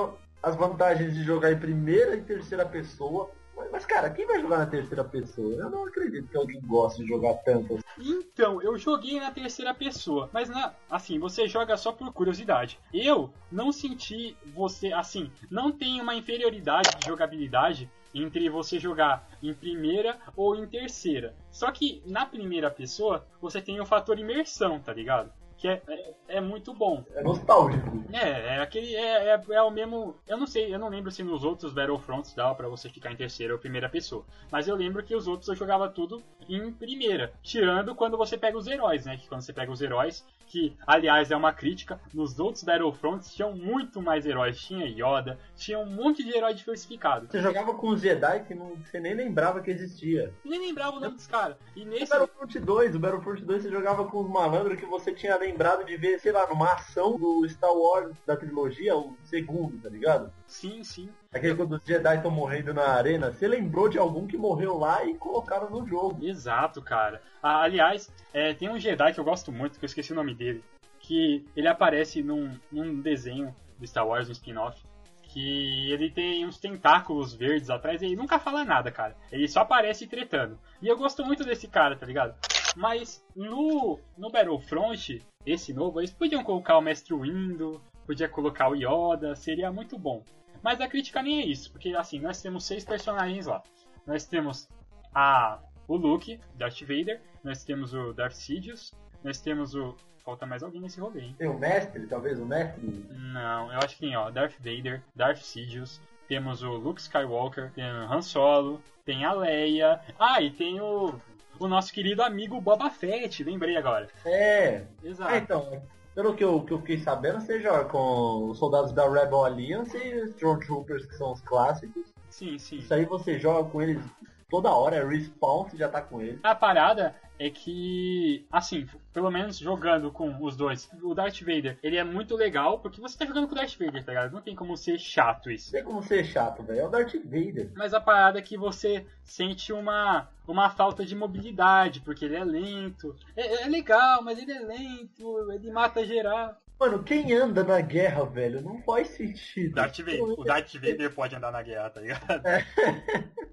as 0.42 0.56
vantagens 0.56 1.16
de 1.16 1.24
jogar 1.24 1.52
em 1.52 1.58
primeira 1.58 2.16
e 2.16 2.22
terceira 2.22 2.64
pessoa. 2.66 3.32
Mas, 3.76 3.86
cara, 3.86 4.10
quem 4.10 4.26
vai 4.26 4.40
jogar 4.40 4.60
na 4.60 4.66
terceira 4.68 5.04
pessoa? 5.04 5.54
Eu 5.54 5.70
não 5.70 5.84
acredito 5.84 6.30
que 6.30 6.38
alguém 6.38 6.62
goste 6.62 7.02
de 7.02 7.10
jogar 7.10 7.34
tanto. 7.44 7.78
Então, 8.00 8.62
eu 8.62 8.78
joguei 8.78 9.20
na 9.20 9.32
terceira 9.32 9.74
pessoa, 9.74 10.30
mas 10.32 10.48
na, 10.48 10.74
assim, 10.90 11.20
você 11.20 11.46
joga 11.46 11.76
só 11.76 11.92
por 11.92 12.14
curiosidade. 12.14 12.80
Eu 12.94 13.34
não 13.52 13.74
senti 13.74 14.38
você, 14.56 14.94
assim, 14.94 15.30
não 15.52 15.74
tem 15.74 16.00
uma 16.00 16.16
inferioridade 16.16 16.90
de 16.98 17.06
jogabilidade 17.06 17.92
entre 18.14 18.48
você 18.48 18.80
jogar 18.80 19.28
em 19.44 19.54
primeira 19.54 20.18
ou 20.38 20.56
em 20.56 20.66
terceira. 20.66 21.36
Só 21.52 21.70
que 21.70 22.02
na 22.06 22.26
primeira 22.26 22.72
pessoa 22.72 23.28
você 23.42 23.62
tem 23.62 23.82
o 23.82 23.86
fator 23.86 24.18
imersão, 24.18 24.80
tá 24.80 24.94
ligado? 24.94 25.34
Que 25.66 25.70
é, 25.70 25.82
é, 25.88 26.14
é 26.38 26.42
muito 26.42 26.76
bom. 26.76 27.04
É 27.16 27.24
nostálgico. 27.24 28.04
É, 28.14 28.56
é 28.56 28.62
aquele. 28.62 28.96
É, 28.96 29.34
é, 29.34 29.42
é 29.50 29.62
o 29.64 29.72
mesmo. 29.72 30.16
Eu 30.28 30.38
não 30.38 30.46
sei, 30.46 30.72
eu 30.72 30.78
não 30.78 30.90
lembro 30.90 31.10
se 31.10 31.24
nos 31.24 31.44
outros 31.44 31.74
Battlefronts 31.74 32.36
dava 32.36 32.54
pra 32.54 32.68
você 32.68 32.88
ficar 32.88 33.12
em 33.12 33.16
terceira 33.16 33.54
ou 33.54 33.60
primeira 33.60 33.90
pessoa. 33.90 34.24
Mas 34.52 34.68
eu 34.68 34.76
lembro 34.76 35.04
que 35.04 35.16
os 35.16 35.28
outros 35.28 35.50
eu 35.50 35.56
jogava 35.56 35.90
tudo 35.90 36.22
em 36.48 36.72
primeira. 36.72 37.34
Tirando 37.42 37.96
quando 37.96 38.16
você 38.16 38.38
pega 38.38 38.56
os 38.56 38.68
heróis, 38.68 39.06
né? 39.06 39.18
Que 39.18 39.28
quando 39.28 39.42
você 39.42 39.52
pega 39.52 39.72
os 39.72 39.82
heróis, 39.82 40.24
que 40.46 40.78
aliás 40.86 41.32
é 41.32 41.36
uma 41.36 41.52
crítica, 41.52 42.00
nos 42.14 42.38
outros 42.40 42.64
Battlefronts 42.64 43.34
tinham 43.34 43.54
muito 43.54 44.04
mais 44.04 44.24
heróis. 44.28 44.60
Tinha 44.60 44.86
Yoda, 44.86 45.40
tinha 45.56 45.80
um 45.80 45.88
monte 45.88 46.24
de 46.24 46.38
herói 46.38 46.54
diversificado. 46.54 47.26
Você 47.28 47.42
jogava 47.42 47.74
com 47.74 47.88
os 47.88 48.02
Jedi 48.02 48.44
que 48.44 48.54
não, 48.54 48.76
você 48.76 49.00
nem 49.00 49.16
lembrava 49.16 49.62
que 49.62 49.72
existia. 49.72 50.32
Nem 50.44 50.60
lembrava 50.60 50.98
o 50.98 51.00
nome 51.00 51.16
dos 51.16 51.26
caras. 51.26 51.58
E 51.76 51.82
O 51.82 51.88
nesse. 51.88 52.12
Battlefront 52.12 52.60
2, 52.60 52.96
o 52.96 53.00
Battlefront 53.00 53.44
2 53.44 53.64
você 53.64 53.72
jogava 53.72 54.06
com 54.06 54.22
os 54.22 54.30
malandros 54.30 54.80
que 54.80 54.86
você 54.86 55.12
tinha 55.12 55.36
lembrado 55.36 55.55
de 55.86 55.98
ver, 55.98 56.20
sei 56.20 56.32
lá, 56.32 56.48
numa 56.48 56.74
ação 56.74 57.18
do 57.18 57.48
Star 57.48 57.74
Wars 57.74 58.16
da 58.26 58.36
trilogia, 58.36 58.96
o 58.96 59.16
segundo, 59.24 59.82
tá 59.82 59.90
ligado? 59.90 60.32
Sim, 60.46 60.84
sim. 60.84 61.10
Aquele 61.34 61.56
quando 61.56 61.74
os 61.74 61.84
Jedi 61.84 62.16
estão 62.16 62.32
morrendo 62.32 62.74
na 62.74 62.88
arena, 62.90 63.32
você 63.32 63.48
lembrou 63.48 63.90
de 63.90 63.98
algum 63.98 64.28
que 64.28 64.38
morreu 64.38 64.78
lá 64.78 65.06
e 65.06 65.16
colocaram 65.16 65.70
no 65.70 65.88
jogo. 65.88 66.26
Exato, 66.26 66.82
cara. 66.82 67.22
Ah, 67.42 67.62
aliás, 67.62 68.12
é, 68.34 68.54
tem 68.54 68.70
um 68.70 68.80
Jedi 68.80 69.14
que 69.14 69.20
eu 69.20 69.24
gosto 69.24 69.52
muito, 69.52 69.80
que 69.80 69.86
eu 69.86 69.88
esqueci 69.88 70.12
o 70.12 70.16
nome 70.16 70.34
dele, 70.34 70.64
que 71.00 71.46
ele 71.56 71.68
aparece 71.68 72.22
num, 72.22 72.58
num 72.72 73.02
desenho 73.02 73.56
do 73.78 73.88
Star 73.88 74.08
Wars, 74.08 74.30
um 74.30 74.34
spin-off, 74.34 74.82
que 75.24 75.92
ele 75.92 76.10
tem 76.10 76.46
uns 76.46 76.58
tentáculos 76.58 77.34
verdes 77.34 77.70
atrás 77.70 78.02
e 78.02 78.06
ele 78.06 78.16
nunca 78.16 78.40
fala 78.40 78.64
nada, 78.64 78.92
cara. 78.92 79.16
Ele 79.32 79.48
só 79.48 79.62
aparece 79.62 80.08
tretando. 80.08 80.58
E 80.82 80.88
eu 80.88 80.98
gosto 80.98 81.26
muito 81.26 81.44
desse 81.44 81.68
cara, 81.68 81.96
tá 81.96 82.06
ligado? 82.06 82.36
Mas 82.76 83.24
no, 83.36 84.00
no 84.18 84.30
Battlefront, 84.30 85.22
esse 85.46 85.74
novo, 85.74 86.00
eles 86.00 86.12
podiam 86.12 86.44
colocar 86.44 86.78
o 86.78 86.82
Mestre 86.82 87.14
Windu, 87.14 87.82
podia 88.06 88.28
colocar 88.28 88.70
o 88.70 88.76
Yoda, 88.76 89.36
seria 89.36 89.72
muito 89.72 89.98
bom. 89.98 90.24
Mas 90.64 90.82
a 90.82 90.88
crítica 90.88 91.22
nem 91.22 91.42
é 91.42 91.46
isso, 91.46 91.72
porque 91.72 91.90
assim, 91.96 92.20
nós 92.20 92.42
temos 92.42 92.66
seis 92.66 92.84
personagens 92.84 93.46
lá. 93.46 93.62
Nós 94.06 94.26
temos 94.26 94.68
a 95.14 95.60
o 95.88 95.96
Luke, 95.96 96.40
Darth 96.56 96.82
Vader, 96.82 97.22
nós 97.44 97.64
temos 97.64 97.94
o 97.94 98.14
Darth 98.14 98.34
Sidious, 98.34 98.94
nós 99.24 99.40
temos 99.40 99.76
o. 99.76 99.96
Falta 100.24 100.44
mais 100.48 100.64
alguém 100.64 100.82
nesse 100.82 101.00
rolê, 101.00 101.22
hein? 101.22 101.36
Tem 101.38 101.48
o 101.48 101.60
mestre, 101.60 102.08
talvez 102.08 102.40
o 102.40 102.46
mestre. 102.48 102.84
Não, 103.32 103.72
eu 103.72 103.78
acho 103.78 103.94
que 103.94 104.00
tem, 104.00 104.16
ó, 104.16 104.32
Darth 104.32 104.56
Vader, 104.58 105.04
Darth 105.16 105.38
Sidious, 105.38 106.02
temos 106.28 106.64
o 106.64 106.72
Luke 106.72 107.00
Skywalker, 107.00 107.72
tem 107.74 107.84
o 107.84 108.12
Han 108.12 108.24
Solo, 108.24 108.82
tem 109.06 109.24
a 109.24 109.34
Leia. 109.34 110.02
Ah, 110.20 110.42
e 110.42 110.50
tem 110.50 110.82
o. 110.82 111.14
O 111.60 111.68
nosso 111.68 111.94
querido 111.94 112.22
amigo 112.22 112.60
Boba 112.60 112.90
Fett, 112.90 113.44
lembrei 113.44 113.78
agora. 113.78 114.08
É. 114.26 114.84
Exato. 115.04 115.32
Ah, 115.32 115.38
então. 115.38 115.82
Pelo 116.14 116.34
que 116.34 116.44
eu, 116.44 116.62
que 116.62 116.72
eu 116.72 116.80
fiquei 116.80 116.98
sabendo, 116.98 117.42
você 117.42 117.60
joga 117.60 117.86
com 117.86 118.50
os 118.50 118.58
soldados 118.58 118.94
da 118.94 119.04
Rebel 119.04 119.44
Alliance 119.44 119.98
e 119.98 120.24
os 120.24 120.30
Stormtroopers, 120.32 121.06
que 121.06 121.16
são 121.16 121.34
os 121.34 121.42
clássicos. 121.42 122.06
Sim, 122.30 122.58
sim. 122.58 122.78
Isso 122.78 122.94
aí 122.94 123.04
você 123.04 123.38
joga 123.38 123.70
com 123.70 123.82
eles 123.82 124.02
toda 124.50 124.70
hora, 124.70 124.96
é 124.96 125.06
respawn, 125.06 125.64
você 125.64 125.78
já 125.78 125.90
tá 125.90 126.02
com 126.02 126.22
eles. 126.22 126.40
A 126.44 126.56
parada 126.56 127.16
é 127.38 127.50
que, 127.50 128.46
assim, 128.52 128.88
pelo 129.14 129.30
menos 129.30 129.58
jogando 129.58 130.12
com 130.12 130.42
os 130.42 130.56
dois, 130.56 130.90
o 131.02 131.14
Darth 131.14 131.42
Vader, 131.42 131.78
ele 131.84 131.98
é 131.98 132.04
muito 132.04 132.36
legal, 132.36 132.80
porque 132.80 133.02
você 133.02 133.18
tá 133.18 133.26
jogando 133.26 133.48
com 133.48 133.54
o 133.54 133.58
Darth 133.58 133.78
Vader, 133.78 134.04
tá 134.04 134.12
ligado? 134.12 134.32
Não 134.32 134.42
tem 134.42 134.56
como 134.56 134.78
ser 134.78 134.98
chato 134.98 135.52
isso. 135.52 135.74
Não 135.74 135.80
tem 135.80 135.84
como 135.84 136.04
ser 136.04 136.24
chato, 136.24 136.64
velho. 136.64 136.80
É 136.80 136.86
o 136.86 136.90
Darth 136.90 137.16
Vader. 137.24 137.72
Mas 137.76 137.94
a 137.94 138.00
parada 138.00 138.40
é 138.40 138.42
que 138.42 138.58
você 138.58 139.06
sente 139.24 139.74
uma, 139.74 140.30
uma 140.48 140.70
falta 140.70 141.06
de 141.06 141.16
mobilidade, 141.16 142.00
porque 142.02 142.26
ele 142.26 142.36
é 142.36 142.44
lento. 142.44 143.16
É, 143.36 143.64
é 143.64 143.68
legal, 143.68 144.24
mas 144.24 144.40
ele 144.40 144.54
é 144.54 144.60
lento, 144.60 145.52
ele 145.52 145.72
mata 145.72 146.06
geral. 146.06 146.56
Mano, 146.80 147.04
quem 147.04 147.32
anda 147.34 147.64
na 147.64 147.80
guerra, 147.80 148.26
velho, 148.26 148.62
não 148.62 148.82
faz 148.82 149.08
sentido. 149.10 149.76
Darth 149.76 149.98
Vader. 150.00 150.24
O 150.24 150.44
Darth 150.44 150.74
Vader 150.74 151.14
pode 151.14 151.36
andar 151.36 151.52
na 151.52 151.62
guerra, 151.62 151.90
tá 151.90 152.02
ligado? 152.02 152.42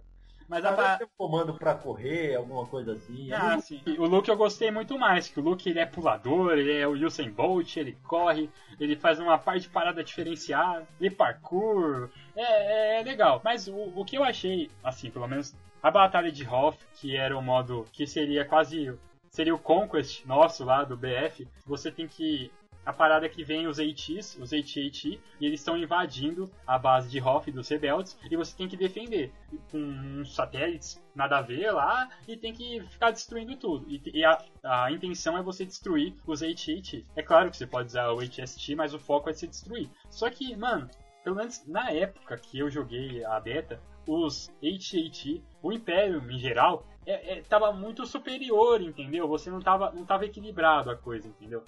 Mas 0.53 0.67
a 0.67 0.73
parada. 0.75 0.99
ter 0.99 1.05
um 1.05 1.09
comando 1.17 1.55
pra 1.55 1.75
correr, 1.75 2.35
alguma 2.37 2.67
coisa 2.67 2.93
assim. 2.93 3.33
Ah, 3.33 3.59
sim. 3.59 3.81
O 3.99 4.05
Luke 4.05 4.29
eu 4.29 4.37
gostei 4.37 4.71
muito 4.71 4.99
mais, 4.99 5.27
que 5.27 5.41
o 5.41 5.43
Luke 5.43 5.67
ele 5.67 5.79
é 5.79 5.87
pulador, 5.87 6.53
ele 6.59 6.79
é 6.79 6.87
o 6.87 6.93
Usain 6.93 7.31
Bolt, 7.31 7.75
ele 7.79 7.97
corre, 8.05 8.51
ele 8.79 8.95
faz 8.95 9.19
uma 9.19 9.39
parte 9.39 9.63
de 9.63 9.71
parada 9.71 10.05
diferenciada, 10.05 10.87
ele 11.01 11.15
parkour, 11.15 12.11
é, 12.37 12.43
é- 12.43 13.01
é 13.01 13.03
legal. 13.03 13.41
Mas 13.43 13.67
o, 13.67 13.75
o 13.97 14.05
que 14.05 14.19
eu 14.19 14.23
achei, 14.23 14.71
assim, 14.85 15.11
pelo 15.11 15.27
menos 15.27 15.55
a 15.83 15.91
batalha 15.91 16.31
de 16.31 16.47
Hoth, 16.47 16.79
que 17.01 17.17
era 17.17 17.35
o 17.37 17.41
modo 17.43 17.87
que 17.91 18.07
seria 18.07 18.45
quase 18.45 18.93
seria 19.31 19.55
o 19.55 19.59
Conquest 19.59 20.27
nosso 20.27 20.63
lá 20.63 20.85
do 20.85 20.95
BF, 20.99 21.49
você 21.65 21.91
tem 21.91 22.07
que 22.07 22.51
a 22.85 22.93
parada 22.93 23.27
é 23.27 23.29
que 23.29 23.45
vem 23.45 23.67
os 23.67 23.79
ATs, 23.79 24.37
os 24.41 24.53
AT-AT, 24.53 25.21
e 25.41 25.47
eles 25.47 25.61
estão 25.61 25.77
invadindo 25.77 26.51
a 26.67 26.79
base 26.79 27.09
de 27.09 27.21
Hoth 27.21 27.47
dos 27.51 27.69
rebeldes, 27.69 28.19
e 28.31 28.37
você 28.37 28.57
tem 28.57 28.69
que 28.69 28.77
defender 28.77 29.33
com 29.71 29.79
uns 29.79 30.35
satélites 30.35 31.03
nada 31.15 31.39
a 31.39 31.43
ver 31.43 31.71
lá, 31.71 32.09
e 32.27 32.37
tem 32.37 32.53
que 32.53 32.81
ficar 32.89 33.11
destruindo 33.11 33.57
tudo. 33.57 33.87
E, 33.89 34.03
e 34.13 34.25
a, 34.25 34.39
a 34.63 34.91
intenção 34.91 35.37
é 35.37 35.43
você 35.43 35.65
destruir 35.65 36.15
os 36.27 36.43
AT-AT. 36.43 37.07
É 37.15 37.23
claro 37.23 37.51
que 37.51 37.57
você 37.57 37.67
pode 37.67 37.89
usar 37.89 38.11
o 38.11 38.21
HST, 38.21 38.75
mas 38.75 38.95
o 38.95 38.99
foco 38.99 39.31
é 39.31 39.33
se 39.33 39.47
destruir. 39.47 39.89
Só 40.11 40.29
que, 40.29 40.57
mano, 40.57 40.89
pelo 41.23 41.37
menos 41.37 41.65
na 41.67 41.91
época 41.91 42.37
que 42.37 42.59
eu 42.59 42.69
joguei 42.69 43.25
a 43.25 43.39
beta, 43.39 43.81
os 44.07 44.51
AT-AT, 44.63 45.43
o 45.63 45.73
Império 45.73 46.23
em 46.31 46.39
geral, 46.39 46.85
é, 47.07 47.39
é, 47.39 47.43
tava 47.43 47.73
muito 47.73 48.07
superior, 48.07 48.81
entendeu? 48.81 49.29
Você 49.29 49.51
não 49.51 49.61
tava, 49.61 49.93
não 49.93 50.05
tava 50.05 50.25
equilibrado 50.25 50.91
a 50.91 50.97
coisa, 50.97 51.29
entendeu? 51.29 51.65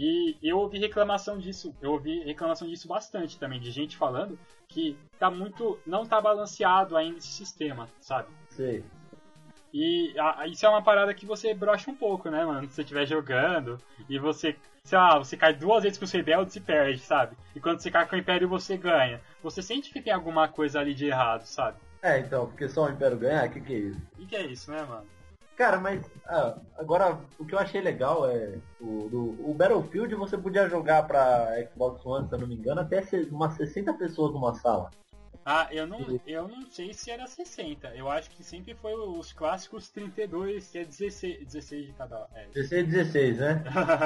E 0.00 0.36
eu 0.40 0.58
ouvi 0.58 0.78
reclamação 0.78 1.38
disso, 1.38 1.74
eu 1.82 1.90
ouvi 1.90 2.20
reclamação 2.20 2.68
disso 2.68 2.86
bastante 2.86 3.36
também, 3.36 3.58
de 3.58 3.72
gente 3.72 3.96
falando 3.96 4.38
que 4.68 4.96
tá 5.18 5.28
muito. 5.28 5.76
não 5.84 6.06
tá 6.06 6.20
balanceado 6.20 6.96
ainda 6.96 7.18
esse 7.18 7.26
sistema, 7.32 7.88
sabe? 8.00 8.28
Sei. 8.50 8.84
E 9.74 10.14
a- 10.18 10.46
isso 10.46 10.64
é 10.64 10.68
uma 10.68 10.82
parada 10.82 11.12
que 11.12 11.26
você 11.26 11.52
brocha 11.52 11.90
um 11.90 11.96
pouco, 11.96 12.30
né, 12.30 12.44
mano? 12.44 12.66
Se 12.68 12.74
você 12.74 12.82
estiver 12.82 13.06
jogando 13.06 13.76
e 14.08 14.18
você, 14.18 14.56
sei 14.84 14.96
lá, 14.96 15.18
você 15.18 15.36
cai 15.36 15.52
duas 15.52 15.82
vezes 15.82 15.98
com 15.98 16.04
os 16.04 16.12
rebeldes 16.12 16.54
e 16.56 16.60
perde, 16.60 17.00
sabe? 17.00 17.36
E 17.54 17.60
quando 17.60 17.80
você 17.80 17.90
cai 17.90 18.06
com 18.06 18.14
o 18.14 18.18
Império 18.18 18.48
você 18.48 18.76
ganha. 18.76 19.20
Você 19.42 19.60
sente 19.62 19.92
que 19.92 20.00
tem 20.00 20.12
alguma 20.12 20.46
coisa 20.48 20.78
ali 20.80 20.94
de 20.94 21.06
errado, 21.06 21.42
sabe? 21.44 21.76
É, 22.00 22.18
então, 22.20 22.46
porque 22.46 22.68
só 22.68 22.84
o 22.86 22.88
Império 22.88 23.18
ganhar, 23.18 23.46
o 23.48 23.50
que, 23.50 23.60
que 23.60 23.74
é 23.74 23.78
isso? 23.78 24.00
E 24.18 24.26
que 24.26 24.36
é 24.36 24.46
isso, 24.46 24.70
né, 24.70 24.82
mano? 24.84 25.06
Cara, 25.58 25.80
mas 25.80 26.00
ah, 26.28 26.56
agora 26.76 27.18
o 27.36 27.44
que 27.44 27.52
eu 27.52 27.58
achei 27.58 27.80
legal 27.80 28.30
é 28.30 28.60
o, 28.80 29.08
do- 29.08 29.50
o 29.50 29.52
Battlefield 29.52 30.14
você 30.14 30.38
podia 30.38 30.68
jogar 30.68 31.02
pra 31.04 31.48
Xbox 31.68 32.06
One, 32.06 32.28
se 32.28 32.34
eu 32.36 32.38
não 32.38 32.46
me 32.46 32.54
engano, 32.54 32.80
até 32.80 33.02
umas 33.32 33.54
60 33.54 33.92
pessoas 33.94 34.32
numa 34.32 34.54
sala. 34.54 34.88
Ah, 35.44 35.66
eu 35.72 35.84
não, 35.84 36.20
eu 36.24 36.46
não 36.46 36.64
sei 36.70 36.92
se 36.94 37.10
era 37.10 37.26
60. 37.26 37.88
Eu 37.96 38.08
acho 38.08 38.30
que 38.30 38.44
sempre 38.44 38.72
foi 38.74 38.94
os 38.94 39.32
clássicos 39.32 39.88
32, 39.88 40.68
que 40.70 40.78
é 40.78 40.84
16, 40.84 41.44
16 41.44 41.86
de 41.86 41.92
cada. 41.94 42.28
É. 42.36 42.46
16 42.54 42.86
16, 42.86 43.38
né? 43.38 43.64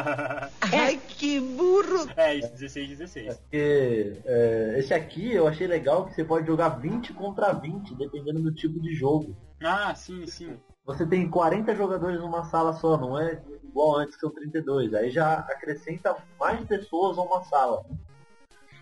Ai, 0.72 0.96
que 1.18 1.38
burro! 1.38 2.08
é 2.16 2.34
isso, 2.36 2.52
16 2.52 2.88
16. 2.96 3.36
Porque 3.36 4.22
é, 4.24 4.74
esse 4.78 4.94
aqui 4.94 5.34
eu 5.34 5.46
achei 5.46 5.66
legal 5.66 6.06
que 6.06 6.14
você 6.14 6.24
pode 6.24 6.46
jogar 6.46 6.70
20 6.80 7.12
contra 7.12 7.52
20, 7.52 7.94
dependendo 7.96 8.40
do 8.40 8.54
tipo 8.54 8.80
de 8.80 8.94
jogo. 8.94 9.36
Ah, 9.62 9.94
sim, 9.94 10.26
sim. 10.26 10.56
Você 10.84 11.06
tem 11.06 11.28
40 11.28 11.74
jogadores 11.76 12.20
numa 12.20 12.44
sala 12.44 12.72
só, 12.72 12.96
não 12.96 13.18
é 13.18 13.40
igual 13.62 13.96
antes 13.96 14.16
que 14.16 14.20
são 14.20 14.30
32. 14.30 14.92
Aí 14.94 15.10
já 15.10 15.34
acrescenta 15.34 16.16
mais 16.38 16.64
pessoas 16.66 17.16
a 17.18 17.22
uma 17.22 17.42
sala. 17.44 17.84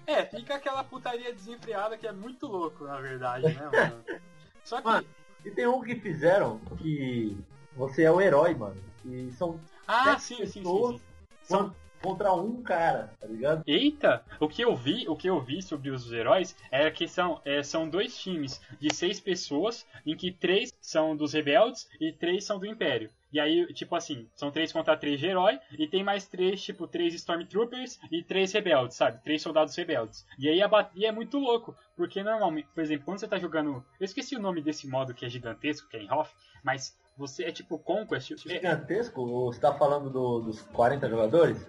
É, 0.06 0.24
fica 0.24 0.54
aquela 0.54 0.82
putaria 0.82 1.32
desenfreada 1.32 1.96
que 1.96 2.06
é 2.06 2.12
muito 2.12 2.46
louco, 2.46 2.84
na 2.84 2.98
verdade, 3.00 3.46
né, 3.46 3.70
mano? 3.70 4.04
Só 4.64 4.78
que. 4.80 4.88
Mano, 4.88 5.06
E 5.44 5.50
tem 5.50 5.66
um 5.66 5.80
que 5.82 5.94
fizeram 5.94 6.58
que 6.78 7.36
você 7.76 8.02
é 8.02 8.10
o 8.10 8.20
herói, 8.20 8.54
mano. 8.54 8.82
E 9.04 9.30
são 9.32 9.60
ah, 9.86 10.18
sim, 10.18 10.36
sim, 10.36 10.46
sim, 10.46 10.60
pessoas 10.60 10.96
sim. 10.96 11.02
São 11.42 11.74
contra 12.02 12.32
um 12.32 12.62
cara, 12.62 13.12
tá 13.20 13.26
ligado? 13.26 13.62
Eita, 13.66 14.24
o 14.38 14.48
que 14.48 14.62
eu 14.62 14.74
vi, 14.74 15.08
o 15.08 15.16
que 15.16 15.28
eu 15.28 15.40
vi 15.40 15.62
sobre 15.62 15.90
os 15.90 16.10
heróis 16.12 16.56
era 16.70 16.90
que 16.90 17.06
são, 17.06 17.40
é, 17.44 17.62
são 17.62 17.88
dois 17.88 18.16
times 18.16 18.60
de 18.78 18.94
seis 18.94 19.20
pessoas, 19.20 19.86
em 20.04 20.16
que 20.16 20.30
três 20.30 20.72
são 20.80 21.16
dos 21.16 21.32
rebeldes 21.32 21.88
e 22.00 22.12
três 22.12 22.44
são 22.44 22.58
do 22.58 22.66
Império. 22.66 23.10
E 23.32 23.38
aí, 23.38 23.72
tipo 23.72 23.94
assim, 23.94 24.28
são 24.34 24.50
três 24.50 24.72
contra 24.72 24.96
três 24.96 25.20
de 25.20 25.26
herói, 25.26 25.58
e 25.78 25.86
tem 25.86 26.02
mais 26.02 26.26
três, 26.26 26.60
tipo, 26.62 26.88
três 26.88 27.14
Stormtroopers 27.14 27.98
e 28.10 28.24
três 28.24 28.52
rebeldes, 28.52 28.96
sabe? 28.96 29.22
Três 29.22 29.40
soldados 29.40 29.76
rebeldes. 29.76 30.26
E 30.38 30.48
aí 30.48 30.60
a 30.60 30.66
batalha 30.66 31.06
é 31.06 31.12
muito 31.12 31.38
louco, 31.38 31.76
porque 31.96 32.22
normalmente, 32.24 32.68
por 32.74 32.82
exemplo, 32.82 33.04
quando 33.04 33.20
você 33.20 33.28
tá 33.28 33.38
jogando. 33.38 33.84
Eu 34.00 34.04
esqueci 34.04 34.34
o 34.34 34.40
nome 34.40 34.60
desse 34.60 34.88
modo 34.88 35.14
que 35.14 35.24
é 35.24 35.28
gigantesco, 35.28 35.88
que 35.88 35.96
é 35.96 36.02
em 36.02 36.10
Hoth, 36.10 36.30
mas 36.64 36.98
você 37.16 37.44
é 37.44 37.52
tipo 37.52 37.78
Conquest. 37.78 38.32
é- 38.32 38.36
Gigantesco? 38.36 39.20
Ou 39.20 39.52
Você 39.52 39.60
tá 39.60 39.72
falando 39.74 40.10
do- 40.10 40.40
dos 40.40 40.62
40 40.62 41.08
jogadores? 41.08 41.66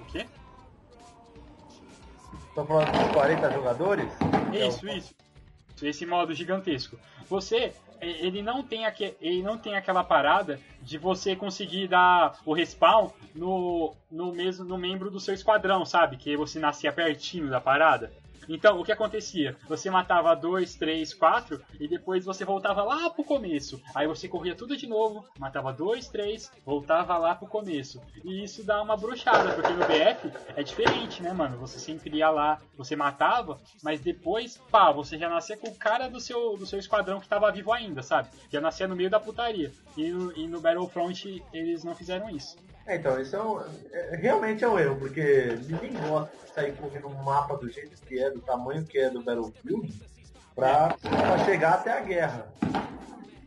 o 0.00 0.04
quê? 0.06 0.26
Tá 2.54 2.64
falando 2.64 2.90
dos 2.92 3.12
40 3.12 3.50
jogadores? 3.50 4.12
Isso, 4.52 4.86
É 4.86 4.92
o- 4.92 4.96
isso. 4.96 5.14
Esse 5.82 6.06
modo 6.06 6.32
gigantesco. 6.32 6.98
Você, 7.28 7.74
eh, 8.00 8.26
ele 8.26 8.40
não 8.40 8.62
tem 8.62 8.86
aque, 8.86 9.14
ele 9.20 9.42
não 9.42 9.58
tem 9.58 9.76
aquela 9.76 10.02
parada 10.02 10.58
de 10.80 10.96
você 10.96 11.36
conseguir 11.36 11.86
dar 11.88 12.38
o 12.46 12.54
respawn 12.54 13.10
no, 13.34 13.92
no 14.10 14.32
mesmo 14.32 14.64
no 14.64 14.78
membro 14.78 15.10
do 15.10 15.20
seu 15.20 15.34
esquadrão, 15.34 15.84
sabe? 15.84 16.16
Que 16.16 16.34
você 16.34 16.58
nascia 16.58 16.90
pertinho 16.92 17.50
da 17.50 17.60
parada. 17.60 18.10
Então, 18.48 18.80
o 18.80 18.84
que 18.84 18.92
acontecia? 18.92 19.56
Você 19.68 19.90
matava 19.90 20.34
dois, 20.34 20.74
três, 20.74 21.12
quatro 21.12 21.62
e 21.78 21.88
depois 21.88 22.24
você 22.24 22.44
voltava 22.44 22.82
lá 22.82 23.10
pro 23.10 23.24
começo. 23.24 23.80
Aí 23.94 24.06
você 24.06 24.28
corria 24.28 24.54
tudo 24.54 24.76
de 24.76 24.86
novo, 24.86 25.24
matava 25.38 25.72
dois, 25.72 26.08
três, 26.08 26.50
voltava 26.64 27.16
lá 27.18 27.34
pro 27.34 27.46
começo. 27.46 28.00
E 28.24 28.42
isso 28.42 28.64
dá 28.64 28.82
uma 28.82 28.96
bruxada, 28.96 29.52
porque 29.52 29.72
no 29.72 29.84
BF 29.84 30.32
é 30.56 30.62
diferente, 30.62 31.22
né, 31.22 31.32
mano? 31.32 31.58
Você 31.58 31.78
sempre 31.78 32.16
ia 32.16 32.30
lá, 32.30 32.58
você 32.76 32.96
matava, 32.96 33.58
mas 33.82 34.00
depois, 34.00 34.58
pá, 34.70 34.90
você 34.90 35.18
já 35.18 35.28
nascia 35.28 35.56
com 35.56 35.68
o 35.68 35.74
cara 35.74 36.08
do 36.08 36.20
seu, 36.20 36.56
do 36.56 36.66
seu 36.66 36.78
esquadrão 36.78 37.20
que 37.20 37.28
tava 37.28 37.50
vivo 37.50 37.72
ainda, 37.72 38.02
sabe? 38.02 38.28
Já 38.50 38.60
nascia 38.60 38.88
no 38.88 38.96
meio 38.96 39.10
da 39.10 39.20
putaria. 39.20 39.72
E 39.96 40.06
e 40.36 40.46
no 40.46 40.60
Battlefront 40.60 41.42
eles 41.52 41.84
não 41.84 41.94
fizeram 41.94 42.30
isso. 42.30 42.56
É, 42.86 42.96
então, 42.96 43.20
isso 43.20 43.34
é, 43.34 43.42
um, 43.42 43.60
é- 43.92 44.16
realmente 44.16 44.62
é 44.62 44.68
um 44.68 44.78
erro, 44.78 44.96
porque 44.96 45.58
ninguém 45.66 45.92
gosta 45.94 46.30
de 46.44 46.50
sair 46.52 46.76
correndo 46.76 47.08
um 47.08 47.24
mapa 47.24 47.56
do 47.56 47.68
jeito 47.68 47.96
que 48.06 48.18
é, 48.18 48.30
do 48.30 48.40
tamanho 48.40 48.86
que 48.86 48.98
é 48.98 49.10
do 49.10 49.22
Battlefield, 49.22 49.92
pra, 50.54 50.88
pra 50.88 51.44
chegar 51.44 51.74
até 51.74 51.92
a 51.92 52.00
guerra. 52.00 52.46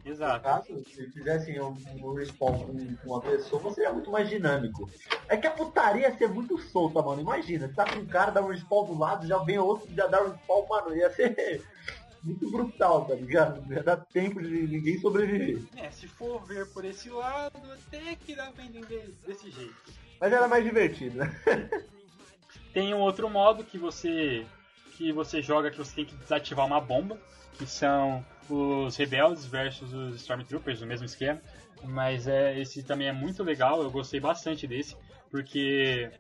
Exato. 0.05 0.43
caso, 0.43 0.84
se 0.86 1.08
fizessem 1.12 1.62
um, 1.62 1.77
um 2.01 2.13
respawn 2.13 2.65
com, 2.65 2.96
com 2.98 3.10
uma 3.10 3.22
pessoa, 3.22 3.74
seria 3.74 3.93
muito 3.93 4.10
mais 4.10 4.27
dinâmico. 4.27 4.89
É 5.29 5.38
que 5.38 5.46
a 5.46 5.51
putaria 5.51 6.10
ia 6.10 6.17
ser 6.17 6.27
muito 6.29 6.58
solta, 6.58 7.01
mano. 7.01 7.22
Imagina, 7.22 7.67
você 7.67 7.74
tá 7.74 7.86
com 7.86 8.00
um 8.00 8.08
cara, 8.08 8.31
dá 8.31 8.41
um 8.41 8.48
respawn 8.48 8.88
do 8.88 8.98
lado, 8.98 9.27
já 9.27 9.38
vem 9.39 9.60
outro, 9.60 9.88
já 9.96 10.08
dá 10.08 10.24
um 10.24 10.31
respawn, 10.31 10.67
mano. 10.67 10.96
Ia 10.96 11.12
ser 11.12 11.63
muito 12.23 12.49
brutal, 12.51 13.05
tá 13.05 13.15
ligado? 13.15 13.71
Ia 13.71 13.83
dar 13.83 13.97
tempo 13.97 14.41
de 14.41 14.67
ninguém 14.67 14.99
sobreviver. 14.99 15.61
É, 15.77 15.89
se 15.91 16.07
for 16.07 16.43
ver 16.45 16.67
por 16.67 16.83
esse 16.85 17.09
lado, 17.09 17.57
até 17.71 18.15
que 18.15 18.35
dá 18.35 18.51
pra 18.51 18.63
entender 18.63 19.13
desse 19.25 19.49
jeito. 19.49 19.75
Mas 20.19 20.33
era 20.33 20.47
mais 20.47 20.63
divertido, 20.63 21.17
né? 21.17 21.41
Tem 22.73 22.93
um 22.93 22.99
outro 22.99 23.29
modo 23.29 23.63
que 23.63 23.77
você 23.77 24.45
que 24.95 25.13
você 25.13 25.41
joga 25.41 25.71
que 25.71 25.77
você 25.77 25.95
tem 25.95 26.05
que 26.05 26.15
desativar 26.15 26.65
uma 26.65 26.81
bomba, 26.81 27.17
que 27.53 27.65
são 27.65 28.23
os 28.49 28.97
rebeldes 28.97 29.45
versus 29.45 29.93
os 29.93 30.15
Stormtroopers, 30.17 30.81
no 30.81 30.88
mesmo 30.88 31.05
esquema. 31.05 31.41
Mas 31.83 32.27
é, 32.27 32.59
esse 32.59 32.83
também 32.83 33.07
é 33.07 33.13
muito 33.13 33.41
legal, 33.41 33.81
eu 33.81 33.89
gostei 33.89 34.19
bastante 34.19 34.67
desse, 34.67 34.97
porque 35.31 36.12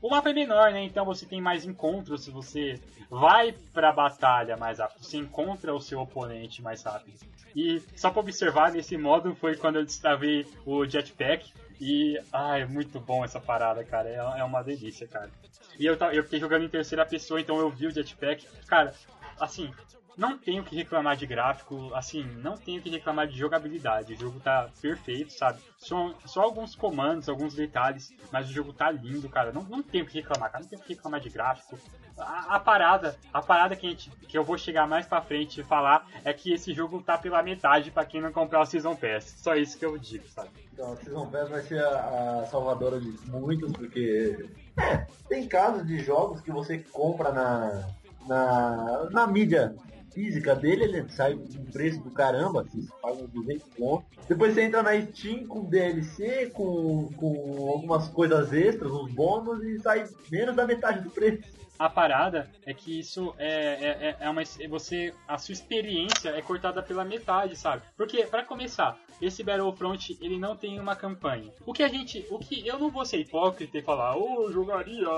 o 0.00 0.10
mapa 0.10 0.30
é 0.30 0.32
menor, 0.32 0.72
né? 0.72 0.82
Então 0.82 1.04
você 1.04 1.26
tem 1.26 1.40
mais 1.40 1.64
encontros, 1.64 2.26
você 2.26 2.80
vai 3.08 3.52
pra 3.72 3.92
batalha 3.92 4.56
mais 4.56 4.78
rápido, 4.78 5.04
você 5.04 5.16
encontra 5.16 5.74
o 5.74 5.80
seu 5.80 6.00
oponente 6.00 6.62
mais 6.62 6.82
rápido. 6.82 7.18
E 7.54 7.80
só 7.94 8.10
pra 8.10 8.20
observar, 8.20 8.72
nesse 8.72 8.96
modo 8.96 9.34
foi 9.34 9.56
quando 9.56 9.76
eu 9.76 9.84
destravei 9.84 10.46
o 10.64 10.84
jetpack. 10.86 11.52
E, 11.80 12.18
ai, 12.32 12.62
é 12.62 12.66
muito 12.66 13.00
bom 13.00 13.24
essa 13.24 13.40
parada, 13.40 13.84
cara. 13.84 14.08
É, 14.08 14.40
é 14.40 14.44
uma 14.44 14.62
delícia, 14.62 15.06
cara. 15.06 15.30
E 15.78 15.84
eu, 15.84 15.94
eu 16.12 16.22
fiquei 16.22 16.38
jogando 16.38 16.64
em 16.64 16.68
terceira 16.68 17.04
pessoa, 17.04 17.40
então 17.40 17.58
eu 17.58 17.68
vi 17.70 17.86
o 17.86 17.90
jetpack. 17.90 18.46
Cara, 18.66 18.94
assim, 19.38 19.70
não 20.16 20.36
tenho 20.36 20.62
que 20.62 20.76
reclamar 20.76 21.16
de 21.16 21.26
gráfico, 21.26 21.90
assim, 21.94 22.24
não 22.42 22.56
tenho 22.56 22.82
que 22.82 22.90
reclamar 22.90 23.26
de 23.26 23.36
jogabilidade. 23.36 24.12
O 24.12 24.16
jogo 24.16 24.40
tá 24.40 24.68
perfeito, 24.80 25.32
sabe? 25.32 25.60
Só, 25.78 26.14
só 26.24 26.42
alguns 26.42 26.74
comandos, 26.74 27.28
alguns 27.28 27.54
detalhes, 27.54 28.12
mas 28.30 28.48
o 28.48 28.52
jogo 28.52 28.72
tá 28.72 28.90
lindo, 28.90 29.28
cara. 29.28 29.52
Não, 29.52 29.62
não 29.62 29.82
tenho 29.82 30.06
que 30.06 30.14
reclamar, 30.20 30.50
cara. 30.50 30.62
Não 30.62 30.70
tenho 30.70 30.82
que 30.82 30.94
reclamar 30.94 31.20
de 31.20 31.30
gráfico. 31.30 31.78
A, 32.18 32.56
a 32.56 32.60
parada, 32.60 33.16
a 33.32 33.40
parada 33.40 33.74
que, 33.74 33.86
a 33.86 33.90
gente, 33.90 34.10
que 34.10 34.36
eu 34.36 34.44
vou 34.44 34.58
chegar 34.58 34.86
mais 34.86 35.06
pra 35.06 35.22
frente 35.22 35.60
e 35.60 35.64
falar 35.64 36.06
é 36.24 36.32
que 36.32 36.52
esse 36.52 36.72
jogo 36.74 37.02
tá 37.02 37.16
pela 37.16 37.42
metade 37.42 37.90
pra 37.90 38.04
quem 38.04 38.20
não 38.20 38.32
comprar 38.32 38.60
o 38.60 38.66
Season 38.66 38.94
Pass. 38.94 39.34
Só 39.38 39.54
isso 39.54 39.78
que 39.78 39.84
eu 39.84 39.96
digo, 39.98 40.26
sabe? 40.28 40.50
Então, 40.72 40.92
a 40.92 40.96
Season 40.96 41.26
Pass 41.26 41.48
vai 41.48 41.62
ser 41.62 41.82
a, 41.82 42.42
a 42.42 42.46
salvadora 42.46 43.00
de 43.00 43.10
muitos, 43.28 43.72
porque 43.72 44.46
é, 44.76 45.06
tem 45.28 45.48
casos 45.48 45.86
de 45.86 45.98
jogos 46.00 46.40
que 46.40 46.50
você 46.50 46.78
compra 46.78 47.32
na, 47.32 47.88
na, 48.26 49.10
na 49.10 49.26
mídia 49.26 49.74
física 50.12 50.54
dele, 50.54 50.84
ele 50.84 51.08
sai 51.10 51.34
um 51.34 51.64
preço 51.72 52.00
do 52.00 52.10
caramba, 52.10 52.62
assim, 52.62 52.82
você 52.82 52.92
paga 53.00 53.22
uns 53.22 53.30
200 53.30 53.68
pontos. 53.76 54.06
Depois 54.28 54.54
você 54.54 54.62
entra 54.62 54.82
na 54.82 55.00
Steam 55.00 55.46
com 55.46 55.64
DLC, 55.64 56.50
com, 56.50 57.08
com 57.16 57.68
algumas 57.68 58.08
coisas 58.08 58.52
extras, 58.52 58.92
uns 58.92 59.12
bônus, 59.12 59.62
e 59.64 59.78
sai 59.80 60.04
menos 60.30 60.54
da 60.54 60.66
metade 60.66 61.02
do 61.02 61.10
preço. 61.10 61.42
A 61.78 61.88
parada 61.88 62.48
é 62.64 62.72
que 62.72 63.00
isso 63.00 63.34
é, 63.38 63.48
é, 63.48 64.08
é- 64.08 64.16
é 64.20 64.30
uma. 64.30 64.42
Você. 64.68 65.12
A 65.26 65.36
sua 65.38 65.52
experiência 65.52 66.28
é 66.30 66.40
cortada 66.42 66.82
pela 66.82 67.04
metade, 67.04 67.56
sabe? 67.56 67.82
Porque, 67.96 68.24
pra 68.26 68.44
começar, 68.44 68.96
esse 69.20 69.42
Battlefront 69.42 70.16
ele 70.20 70.38
não 70.38 70.54
tem 70.56 70.78
uma 70.78 70.94
campanha. 70.94 71.50
O 71.66 71.72
que 71.72 71.82
a 71.82 71.88
gente. 71.88 72.24
O 72.30 72.38
que 72.38 72.64
eu 72.66 72.78
não 72.78 72.90
vou 72.90 73.04
ser 73.04 73.18
hipócrita 73.18 73.78
e 73.78 73.82
falar, 73.82 74.16
oh, 74.16 74.44
eu 74.44 74.52
jogaria 74.52 75.08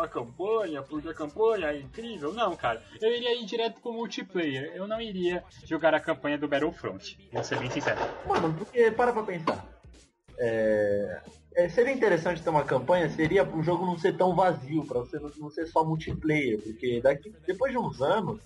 a 0.00 0.06
campanha, 0.06 0.82
porque 0.82 1.08
a 1.08 1.14
campanha 1.14 1.68
é 1.68 1.78
incrível. 1.78 2.32
Não, 2.32 2.54
cara. 2.54 2.80
Eu 3.00 3.10
iria 3.10 3.34
ir 3.40 3.44
direto 3.46 3.80
pro 3.80 3.92
multiplayer. 3.92 4.70
Eu 4.76 4.86
não 4.86 5.00
iria 5.00 5.42
jogar 5.66 5.92
a 5.94 6.00
campanha 6.00 6.38
do 6.38 6.46
Battlefront. 6.46 7.18
Vou 7.32 7.42
ser 7.42 7.58
bem 7.58 7.70
sincero. 7.70 7.98
Mano, 8.28 8.54
porque 8.54 8.90
para 8.92 9.12
pra 9.12 9.22
pensar. 9.24 9.64
É, 10.38 11.20
é, 11.54 11.68
seria 11.68 11.92
interessante 11.92 12.42
ter 12.42 12.50
uma 12.50 12.64
campanha, 12.64 13.08
seria 13.10 13.44
o 13.44 13.62
jogo 13.62 13.86
não 13.86 13.98
ser 13.98 14.16
tão 14.16 14.34
vazio, 14.34 14.84
pra 14.84 15.00
você 15.00 15.18
não, 15.18 15.30
não 15.36 15.50
ser 15.50 15.66
só 15.66 15.84
multiplayer, 15.84 16.60
porque 16.60 17.00
daqui, 17.00 17.32
depois 17.46 17.72
de 17.72 17.78
uns 17.78 18.00
anos, 18.00 18.40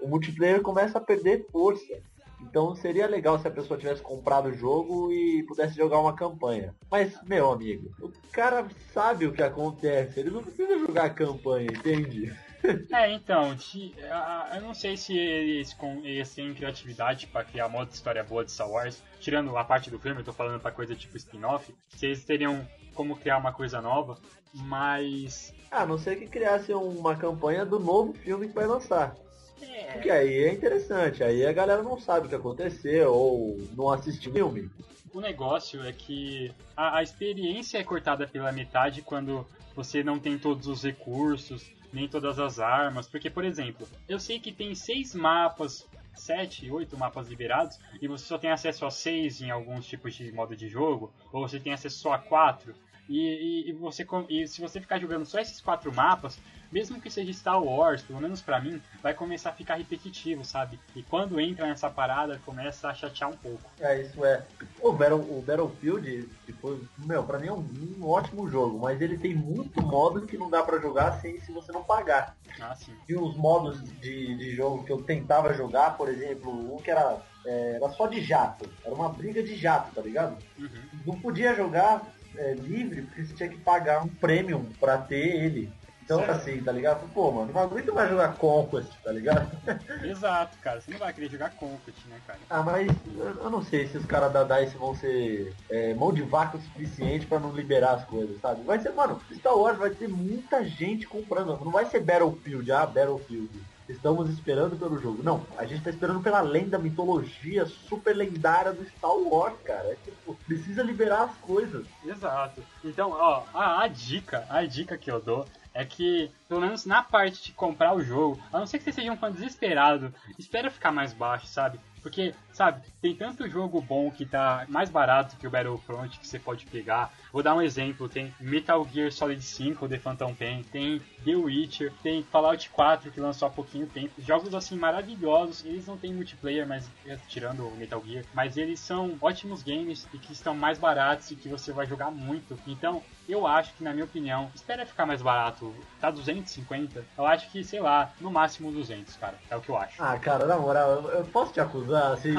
o 0.00 0.08
multiplayer 0.08 0.60
começa 0.60 0.98
a 0.98 1.00
perder 1.00 1.46
força. 1.50 2.00
Então 2.42 2.74
seria 2.74 3.06
legal 3.06 3.38
se 3.38 3.46
a 3.46 3.50
pessoa 3.50 3.78
tivesse 3.78 4.00
comprado 4.00 4.48
o 4.48 4.54
jogo 4.54 5.12
e 5.12 5.42
pudesse 5.42 5.76
jogar 5.76 5.98
uma 5.98 6.14
campanha. 6.14 6.74
Mas, 6.90 7.12
meu 7.24 7.52
amigo, 7.52 7.90
o 8.00 8.10
cara 8.32 8.66
sabe 8.94 9.26
o 9.26 9.32
que 9.32 9.42
acontece, 9.42 10.18
ele 10.18 10.30
não 10.30 10.42
precisa 10.42 10.78
jogar 10.78 11.04
a 11.04 11.10
campanha, 11.10 11.70
entende? 11.70 12.32
É, 12.92 13.12
então, 13.12 13.54
de- 13.54 13.94
a- 14.10 14.48
a- 14.52 14.56
eu 14.56 14.62
não 14.62 14.74
sei 14.74 14.96
se 14.96 15.16
eles, 15.16 15.72
com, 15.74 16.04
eles 16.04 16.34
têm 16.34 16.52
criatividade 16.54 17.26
pra 17.26 17.44
criar 17.44 17.68
modo 17.68 17.88
de 17.88 17.94
história 17.94 18.22
boa 18.24 18.44
de 18.44 18.52
Star 18.52 18.68
Wars, 18.70 19.02
tirando 19.20 19.56
a 19.56 19.64
parte 19.64 19.90
do 19.90 19.98
filme, 19.98 20.20
eu 20.20 20.24
tô 20.24 20.32
falando 20.32 20.60
pra 20.60 20.70
coisa 20.72 20.94
tipo 20.94 21.16
spin-off, 21.16 21.72
se 21.88 22.06
eles 22.06 22.24
teriam 22.24 22.66
como 22.94 23.16
criar 23.16 23.38
uma 23.38 23.52
coisa 23.52 23.80
nova, 23.80 24.18
mas. 24.54 25.54
A 25.70 25.86
não 25.86 25.96
ser 25.98 26.16
que 26.16 26.26
criasse 26.26 26.72
uma 26.72 27.14
campanha 27.16 27.64
do 27.64 27.78
novo 27.78 28.12
filme 28.12 28.48
que 28.48 28.54
vai 28.54 28.66
lançar. 28.66 29.14
É, 29.62 29.92
Porque 29.92 30.10
aí 30.10 30.44
é 30.44 30.52
interessante, 30.52 31.22
aí 31.22 31.46
a 31.46 31.52
galera 31.52 31.82
não 31.82 31.98
sabe 32.00 32.26
o 32.26 32.28
que 32.28 32.34
aconteceu 32.34 33.12
ou 33.14 33.56
não 33.76 33.90
assiste 33.90 34.28
o 34.28 34.32
filme. 34.32 34.68
o 35.12 35.20
negócio 35.20 35.82
é 35.84 35.92
que 35.92 36.52
a, 36.76 36.98
a 36.98 37.02
experiência 37.02 37.78
é 37.78 37.84
cortada 37.84 38.26
pela 38.26 38.50
metade 38.52 39.02
quando 39.02 39.46
você 39.76 40.02
não 40.02 40.18
tem 40.18 40.38
todos 40.38 40.66
os 40.66 40.82
recursos, 40.82 41.70
nem 41.92 42.08
todas 42.08 42.38
as 42.38 42.58
armas. 42.58 43.08
Porque, 43.08 43.30
por 43.30 43.44
exemplo, 43.44 43.86
eu 44.08 44.18
sei 44.18 44.38
que 44.38 44.52
tem 44.52 44.74
seis 44.74 45.14
mapas, 45.14 45.88
sete, 46.14 46.70
oito 46.70 46.96
mapas 46.96 47.28
liberados, 47.28 47.78
e 48.00 48.06
você 48.06 48.24
só 48.24 48.38
tem 48.38 48.50
acesso 48.50 48.84
a 48.84 48.90
seis 48.90 49.40
em 49.40 49.50
alguns 49.50 49.86
tipos 49.86 50.14
de 50.14 50.30
modo 50.32 50.56
de 50.56 50.68
jogo, 50.68 51.12
ou 51.32 51.46
você 51.46 51.58
tem 51.58 51.72
acesso 51.72 51.98
só 51.98 52.12
a 52.12 52.18
quatro. 52.18 52.74
E, 53.10 53.18
e- 53.66 53.70
e 53.70 53.72
você, 53.72 54.06
e 54.28 54.46
se 54.46 54.60
você 54.60 54.80
ficar 54.80 55.00
jogando 55.00 55.26
só 55.26 55.40
esses 55.40 55.60
quatro 55.60 55.92
mapas, 55.92 56.38
mesmo 56.70 57.00
que 57.00 57.10
seja 57.10 57.32
Star 57.32 57.60
Wars, 57.60 58.02
pelo 58.02 58.20
menos 58.20 58.40
pra 58.40 58.60
mim, 58.60 58.80
vai 59.02 59.12
começar 59.12 59.50
a 59.50 59.52
ficar 59.52 59.74
repetitivo, 59.74 60.44
sabe? 60.44 60.78
E 60.94 61.02
quando 61.02 61.40
entra 61.40 61.66
nessa 61.66 61.90
parada, 61.90 62.40
começa 62.46 62.88
a 62.88 62.94
chatear 62.94 63.28
um 63.28 63.36
pouco. 63.36 63.68
É, 63.80 64.00
isso 64.00 64.24
é. 64.24 64.46
O, 64.80 64.92
Battle, 64.92 65.18
o 65.20 65.42
Battlefield, 65.42 66.28
foi, 66.60 66.80
meu, 66.98 67.24
pra 67.24 67.40
mim 67.40 67.48
é 67.48 67.52
um, 67.52 67.68
um 67.98 68.06
ótimo 68.08 68.48
jogo, 68.48 68.78
mas 68.78 69.00
ele 69.00 69.18
tem 69.18 69.34
muito 69.34 69.82
modo 69.82 70.24
que 70.24 70.38
não 70.38 70.48
dá 70.48 70.62
pra 70.62 70.78
jogar 70.78 71.20
sem 71.20 71.40
se 71.40 71.50
você 71.50 71.72
não 71.72 71.82
pagar. 71.82 72.36
Ah, 72.60 72.76
sim. 72.76 72.94
E 73.08 73.16
os 73.16 73.36
modos 73.36 73.82
de, 73.98 74.36
de 74.36 74.54
jogo 74.54 74.84
que 74.84 74.92
eu 74.92 75.02
tentava 75.02 75.52
jogar, 75.52 75.96
por 75.96 76.08
exemplo, 76.08 76.52
um 76.76 76.80
que 76.80 76.92
era, 76.92 77.20
é, 77.44 77.72
era 77.74 77.88
só 77.90 78.06
de 78.06 78.20
jato. 78.22 78.70
Era 78.84 78.94
uma 78.94 79.08
briga 79.08 79.42
de 79.42 79.56
jato, 79.56 79.92
tá 79.92 80.00
ligado? 80.00 80.36
Uhum. 80.56 80.68
não 81.04 81.20
podia 81.20 81.54
jogar 81.56 82.06
é, 82.36 82.54
livre 82.54 83.02
porque 83.02 83.24
você 83.24 83.34
tinha 83.34 83.48
que 83.48 83.58
pagar 83.58 84.02
um 84.02 84.08
premium 84.08 84.64
pra 84.80 84.98
ter 84.98 85.44
ele. 85.44 85.72
Então 86.10 86.24
assim, 86.28 86.60
tá 86.60 86.72
ligado? 86.72 87.08
Pô, 87.14 87.30
mano, 87.30 87.52
não 87.52 87.60
aguento 87.60 87.94
mais 87.94 88.10
jogar 88.10 88.34
Conquest, 88.34 88.90
tá 89.04 89.12
ligado? 89.12 89.48
Exato, 90.02 90.58
cara. 90.58 90.80
Você 90.80 90.90
não 90.90 90.98
vai 90.98 91.12
querer 91.12 91.30
jogar 91.30 91.50
Conquest, 91.50 92.04
né, 92.06 92.20
cara? 92.26 92.38
ah, 92.50 92.62
mas 92.62 92.88
eu, 93.16 93.44
eu 93.44 93.50
não 93.50 93.62
sei 93.62 93.86
se 93.86 93.96
os 93.96 94.04
caras 94.04 94.32
da 94.32 94.42
DICE 94.42 94.76
vão 94.76 94.92
ser 94.96 95.54
é, 95.70 95.94
mão 95.94 96.12
de 96.12 96.22
vaca 96.22 96.56
o 96.56 96.60
suficiente 96.60 97.26
pra 97.26 97.38
não 97.38 97.52
liberar 97.52 97.92
as 97.92 98.04
coisas, 98.06 98.40
sabe? 98.40 98.64
Vai 98.64 98.80
ser, 98.80 98.90
mano, 98.90 99.20
Star 99.32 99.56
Wars 99.56 99.78
vai 99.78 99.90
ter 99.90 100.08
muita 100.08 100.64
gente 100.64 101.06
comprando. 101.06 101.56
Não 101.64 101.70
vai 101.70 101.84
ser 101.86 102.00
Battlefield, 102.00 102.72
ah, 102.72 102.86
Battlefield. 102.86 103.48
Estamos 103.90 104.30
esperando 104.30 104.78
pelo 104.78 104.98
jogo. 104.98 105.22
Não, 105.22 105.44
a 105.58 105.66
gente 105.66 105.82
tá 105.82 105.90
esperando 105.90 106.20
pela 106.20 106.40
lenda, 106.40 106.78
mitologia 106.78 107.66
super 107.66 108.14
lendária 108.14 108.72
do 108.72 108.84
Star 108.84 109.16
Wars, 109.16 109.56
cara. 109.64 109.88
É 109.88 109.96
tipo, 110.04 110.34
precisa 110.46 110.82
liberar 110.82 111.24
as 111.24 111.36
coisas. 111.38 111.86
Exato. 112.04 112.62
Então, 112.84 113.10
ó, 113.10 113.44
a, 113.52 113.82
a 113.82 113.88
dica, 113.88 114.46
a 114.48 114.64
dica 114.64 114.96
que 114.96 115.10
eu 115.10 115.20
dou 115.20 115.44
é 115.74 115.84
que, 115.84 116.30
pelo 116.48 116.60
menos 116.60 116.84
na 116.84 117.02
parte 117.02 117.42
de 117.42 117.52
comprar 117.52 117.94
o 117.94 118.02
jogo, 118.02 118.40
a 118.52 118.58
não 118.58 118.66
ser 118.66 118.78
que 118.78 118.84
você 118.84 118.92
seja 118.92 119.12
um 119.12 119.16
fã 119.16 119.30
desesperado, 119.30 120.12
espera 120.38 120.70
ficar 120.70 120.92
mais 120.92 121.12
baixo, 121.12 121.46
sabe? 121.46 121.78
Porque, 122.02 122.34
sabe, 122.52 122.80
tem 123.00 123.14
tanto 123.14 123.48
jogo 123.48 123.80
bom 123.80 124.10
que 124.10 124.24
tá 124.24 124.64
mais 124.68 124.88
barato 124.90 125.36
que 125.36 125.46
o 125.46 125.50
Battlefront 125.50 126.18
que 126.18 126.26
você 126.26 126.38
pode 126.38 126.64
pegar. 126.66 127.12
Vou 127.32 127.42
dar 127.42 127.54
um 127.54 127.62
exemplo, 127.62 128.08
tem 128.08 128.34
Metal 128.40 128.86
Gear 128.92 129.12
Solid 129.12 129.42
5, 129.42 129.88
The 129.88 129.98
Phantom 129.98 130.34
Pain, 130.34 130.62
tem 130.72 131.00
The 131.24 131.36
Witcher, 131.36 131.92
tem 132.02 132.22
Fallout 132.24 132.68
4 132.70 133.10
que 133.10 133.20
lançou 133.20 133.46
há 133.46 133.50
pouquinho 133.50 133.86
tempo. 133.86 134.12
Jogos 134.18 134.54
assim 134.54 134.76
maravilhosos, 134.76 135.64
eles 135.64 135.86
não 135.86 135.96
têm 135.98 136.12
multiplayer, 136.14 136.66
mas 136.66 136.88
é, 137.06 137.16
tirando 137.28 137.66
o 137.66 137.76
Metal 137.76 138.02
Gear, 138.06 138.24
mas 138.34 138.56
eles 138.56 138.80
são 138.80 139.16
ótimos 139.20 139.62
games 139.62 140.06
e 140.12 140.18
que 140.18 140.32
estão 140.32 140.54
mais 140.54 140.78
baratos 140.78 141.30
e 141.30 141.36
que 141.36 141.48
você 141.48 141.72
vai 141.72 141.86
jogar 141.86 142.10
muito. 142.10 142.58
Então, 142.66 143.02
eu 143.28 143.46
acho 143.46 143.74
que, 143.74 143.84
na 143.84 143.92
minha 143.92 144.04
opinião, 144.04 144.50
espera 144.54 144.84
ficar 144.86 145.06
mais 145.06 145.22
barato. 145.22 145.72
Tá 146.00 146.10
250? 146.10 147.04
Eu 147.16 147.26
acho 147.26 147.48
que, 147.50 147.62
sei 147.62 147.80
lá, 147.80 148.10
no 148.20 148.30
máximo 148.30 148.72
200, 148.72 149.14
cara. 149.16 149.38
É 149.50 149.56
o 149.56 149.60
que 149.60 149.68
eu 149.68 149.76
acho. 149.76 150.02
Ah, 150.02 150.18
cara, 150.18 150.46
na 150.46 150.56
moral, 150.56 150.90
eu- 150.90 151.10
eu 151.10 151.24
posso 151.26 151.52
te 151.52 151.60
acusar, 151.60 151.89
assim, 151.94 152.34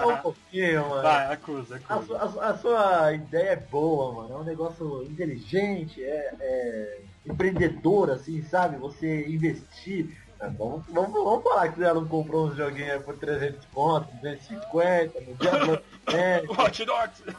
só 0.00 0.08
um 0.12 0.16
pouquinho, 0.18 0.88
mano. 0.88 1.02
Vai, 1.02 1.32
acusa, 1.32 1.80
A, 1.88 1.94
acusa. 1.94 2.18
a 2.18 2.28
su- 2.28 2.40
a 2.40 2.54
sua 2.58 3.12
ideia 3.12 3.50
é 3.50 3.56
boa, 3.56 4.12
mano. 4.22 4.34
É 4.34 4.36
um 4.38 4.44
negócio 4.44 5.02
inteligente, 5.04 6.02
é, 6.02 6.34
é 6.40 7.00
empreendedor, 7.26 8.10
assim, 8.10 8.42
sabe? 8.42 8.76
Você 8.76 9.26
investir. 9.28 10.16
Ah, 10.40 10.48
vamos, 10.48 10.84
vamos, 10.88 11.12
vamos 11.12 11.42
falar 11.44 11.68
que 11.68 11.78
você 11.78 11.92
não 11.92 12.06
comprou 12.08 12.48
uns 12.48 12.56
joguinhos 12.56 13.02
por 13.04 13.16
300 13.16 13.64
conto, 13.66 14.08
250, 14.16 15.20
no 15.20 15.34
dia 15.36 15.50
do 15.50 15.58
lançamento. 16.06 16.52
Hot 16.60 16.84
Dogs! 16.84 17.22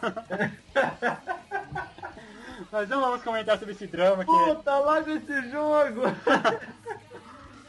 Mas 2.72 2.90
não 2.90 3.02
vamos 3.02 3.22
comentar 3.24 3.58
sobre 3.58 3.74
esse 3.74 3.86
drama 3.88 4.24
que 4.26 4.32
Puta, 4.32 4.80
larga 4.80 5.12
esse 5.14 5.50
jogo! 5.50 6.02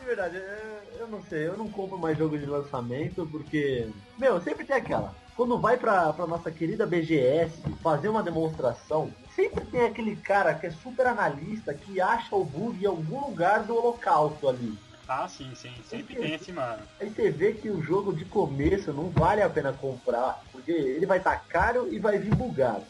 De 0.07 0.15
verdade, 0.15 0.37
é, 0.37 0.83
eu 1.01 1.09
não 1.09 1.21
sei, 1.21 1.49
eu 1.49 1.57
não 1.57 1.69
compro 1.69 1.99
mais 1.99 2.17
jogo 2.17 2.39
de 2.39 2.47
lançamento 2.47 3.27
porque, 3.27 3.91
meu, 4.17 4.41
sempre 4.41 4.65
tem 4.65 4.77
aquela. 4.77 5.17
Quando 5.35 5.61
vai 5.61 5.77
pra, 5.77 6.13
pra 6.13 6.29
nossa 6.29 6.49
querida 6.49 6.87
BGS 6.87 7.61
fazer 7.83 8.09
uma 8.09 8.23
demonstração, 8.23 9.13
sempre 9.35 9.65
tem 9.65 9.85
aquele 9.85 10.15
cara 10.15 10.55
que 10.55 10.69
é 10.69 10.71
super 10.71 11.09
analista 11.09 11.75
que 11.75 12.01
acha 12.01 12.37
o 12.37 12.45
bug 12.45 12.81
em 12.81 12.87
algum 12.87 13.19
lugar 13.19 13.65
do 13.65 13.75
holocausto 13.75 14.49
ali. 14.49 14.79
Ah, 15.09 15.27
sim, 15.27 15.53
sim. 15.57 15.75
Sempre 15.83 16.15
tem 16.15 16.35
esse 16.35 16.53
mano. 16.53 16.87
Aí 17.01 17.11
você 17.11 17.33
vê 17.33 17.55
que 17.55 17.69
o 17.69 17.83
jogo 17.83 18.15
de 18.15 18.25
começo 18.27 18.93
não 18.93 19.11
vale 19.11 19.43
a 19.43 19.51
pena 19.51 19.73
comprar, 19.73 20.41
porque 20.53 20.71
ele 20.71 21.05
vai 21.05 21.19
estar 21.19 21.37
caro 21.49 21.93
e 21.93 21.99
vai 21.99 22.17
vir 22.17 22.33
bugado. 22.33 22.87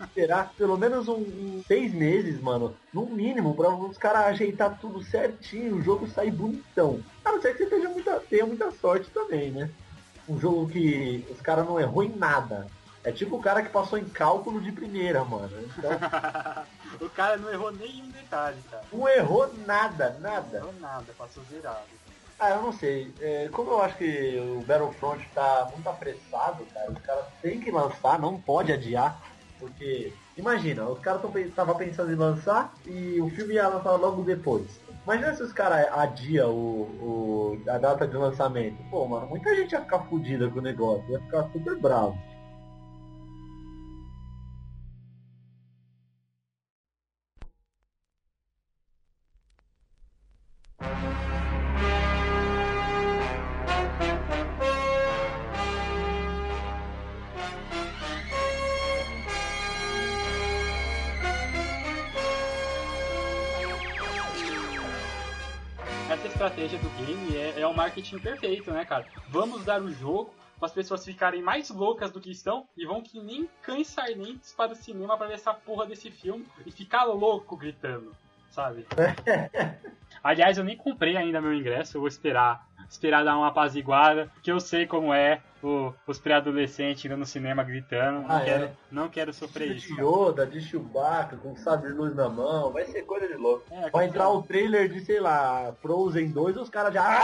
Esperar 0.00 0.52
pelo 0.56 0.76
menos 0.76 1.08
um, 1.08 1.14
um 1.18 1.62
seis 1.66 1.92
meses, 1.92 2.40
mano, 2.40 2.76
no 2.92 3.06
mínimo, 3.06 3.54
pra 3.54 3.70
os 3.70 3.96
caras 3.98 4.26
ajeitar 4.26 4.78
tudo 4.80 5.02
certinho, 5.02 5.76
o 5.76 5.82
jogo 5.82 6.06
sair 6.08 6.30
bonitão. 6.30 7.00
A 7.24 7.32
não 7.32 7.40
ser 7.40 7.56
que 7.56 7.64
você 7.64 7.70
tenha 7.70 7.88
muita, 7.88 8.20
tenha 8.20 8.46
muita 8.46 8.70
sorte 8.72 9.10
também, 9.10 9.50
né? 9.50 9.70
Um 10.28 10.38
jogo 10.38 10.68
que 10.68 11.26
os 11.30 11.40
caras 11.40 11.64
não 11.66 11.80
errou 11.80 12.02
em 12.02 12.14
nada. 12.14 12.66
É 13.04 13.12
tipo 13.12 13.36
o 13.36 13.40
cara 13.42 13.62
que 13.62 13.70
passou 13.70 13.98
em 13.98 14.04
cálculo 14.04 14.60
de 14.60 14.70
primeira, 14.72 15.24
mano. 15.24 15.50
Então, 15.78 15.90
o 17.00 17.08
cara 17.10 17.36
não 17.36 17.50
errou 17.50 17.70
nem 17.72 18.02
um 18.02 18.10
detalhe, 18.10 18.58
cara. 18.70 18.82
não 18.92 19.08
errou 19.08 19.50
nada, 19.66 20.10
Não 20.10 20.20
nada. 20.20 20.56
errou 20.58 20.74
nada, 20.80 21.06
passou 21.16 21.42
zerado. 21.44 21.78
Ah, 22.40 22.50
eu 22.50 22.62
não 22.62 22.72
sei. 22.72 23.12
É, 23.20 23.48
como 23.50 23.70
eu 23.70 23.82
acho 23.82 23.96
que 23.96 24.38
o 24.56 24.60
Battlefront 24.64 25.26
tá 25.34 25.68
muito 25.72 25.88
apressado, 25.88 26.64
cara, 26.66 26.90
os 26.90 26.98
caras 27.00 27.24
têm 27.42 27.58
que 27.60 27.70
lançar, 27.70 28.18
não 28.18 28.40
pode 28.40 28.72
adiar. 28.72 29.20
Porque, 29.58 30.12
imagina, 30.36 30.88
os 30.88 30.98
caras 31.00 31.22
estavam 31.36 31.74
pensando 31.76 32.12
em 32.12 32.16
lançar 32.16 32.72
e 32.86 33.20
o 33.20 33.28
filme 33.30 33.54
ia 33.54 33.68
lançar 33.68 33.92
logo 33.96 34.22
depois. 34.22 34.80
Imagina 35.04 35.34
se 35.34 35.42
os 35.42 35.52
caras 35.52 35.86
adiam 35.92 36.50
o, 36.54 37.56
o- 37.64 37.70
a 37.70 37.78
data 37.78 38.06
de 38.06 38.16
lançamento. 38.16 38.76
Pô, 38.90 39.06
mano, 39.06 39.26
muita 39.28 39.54
gente 39.56 39.72
ia 39.72 39.80
ficar 39.80 40.00
fodida 40.00 40.48
com 40.50 40.58
o 40.58 40.62
negócio, 40.62 41.10
ia 41.10 41.20
ficar 41.20 41.48
super 41.50 41.76
bravo. 41.80 42.16
Marketing 67.98 68.18
perfeito, 68.18 68.70
né, 68.72 68.84
cara? 68.84 69.04
Vamos 69.28 69.64
dar 69.64 69.82
o 69.82 69.90
jogo 69.90 70.32
para 70.58 70.66
as 70.66 70.72
pessoas 70.72 71.04
ficarem 71.04 71.42
mais 71.42 71.70
loucas 71.70 72.10
do 72.10 72.20
que 72.20 72.30
estão 72.30 72.66
e 72.76 72.84
vão 72.86 73.02
que 73.02 73.20
nem 73.20 73.48
cães 73.62 73.88
sarnentes 73.88 74.52
para 74.52 74.72
o 74.72 74.76
cinema 74.76 75.16
para 75.16 75.28
ver 75.28 75.34
essa 75.34 75.52
porra 75.54 75.86
desse 75.86 76.10
filme 76.10 76.46
e 76.66 76.70
ficar 76.72 77.04
louco 77.04 77.56
gritando, 77.56 78.12
sabe? 78.50 78.86
Aliás, 80.22 80.58
eu 80.58 80.64
nem 80.64 80.76
comprei 80.76 81.16
ainda 81.16 81.40
meu 81.40 81.54
ingresso, 81.54 81.96
eu 81.96 82.00
vou 82.00 82.08
esperar. 82.08 82.66
Esperar 82.90 83.22
dar 83.24 83.36
uma 83.36 83.48
apaziguada, 83.48 84.32
que 84.42 84.50
eu 84.50 84.58
sei 84.58 84.86
como 84.86 85.12
é 85.12 85.42
o- 85.62 85.92
os 86.06 86.18
pré-adolescentes 86.18 87.04
indo 87.04 87.16
no 87.18 87.26
cinema 87.26 87.62
gritando. 87.62 88.26
Não, 88.26 88.36
Ah, 88.36 88.40
quero, 88.40 88.64
é? 88.64 88.72
não 88.90 89.08
quero 89.10 89.32
sofrer 89.32 89.76
isso. 89.76 89.94
De 89.94 90.00
Yoda, 90.00 90.46
de 90.46 90.60
Chewbacca, 90.60 91.36
com 91.36 91.54
sabre 91.54 91.90
luz 91.90 92.14
na 92.16 92.28
mão, 92.30 92.72
vai 92.72 92.86
ser 92.86 93.02
coisa 93.02 93.28
de 93.28 93.34
louco. 93.34 93.64
É, 93.70 93.90
Vai 93.90 94.06
entrar 94.06 94.30
o 94.30 94.42
trailer 94.42 94.88
de, 94.88 95.00
sei 95.04 95.20
lá, 95.20 95.72
Frozen 95.82 96.30
2 96.30 96.56
e 96.56 96.58
os 96.60 96.70
caras 96.70 96.94
já. 96.94 97.20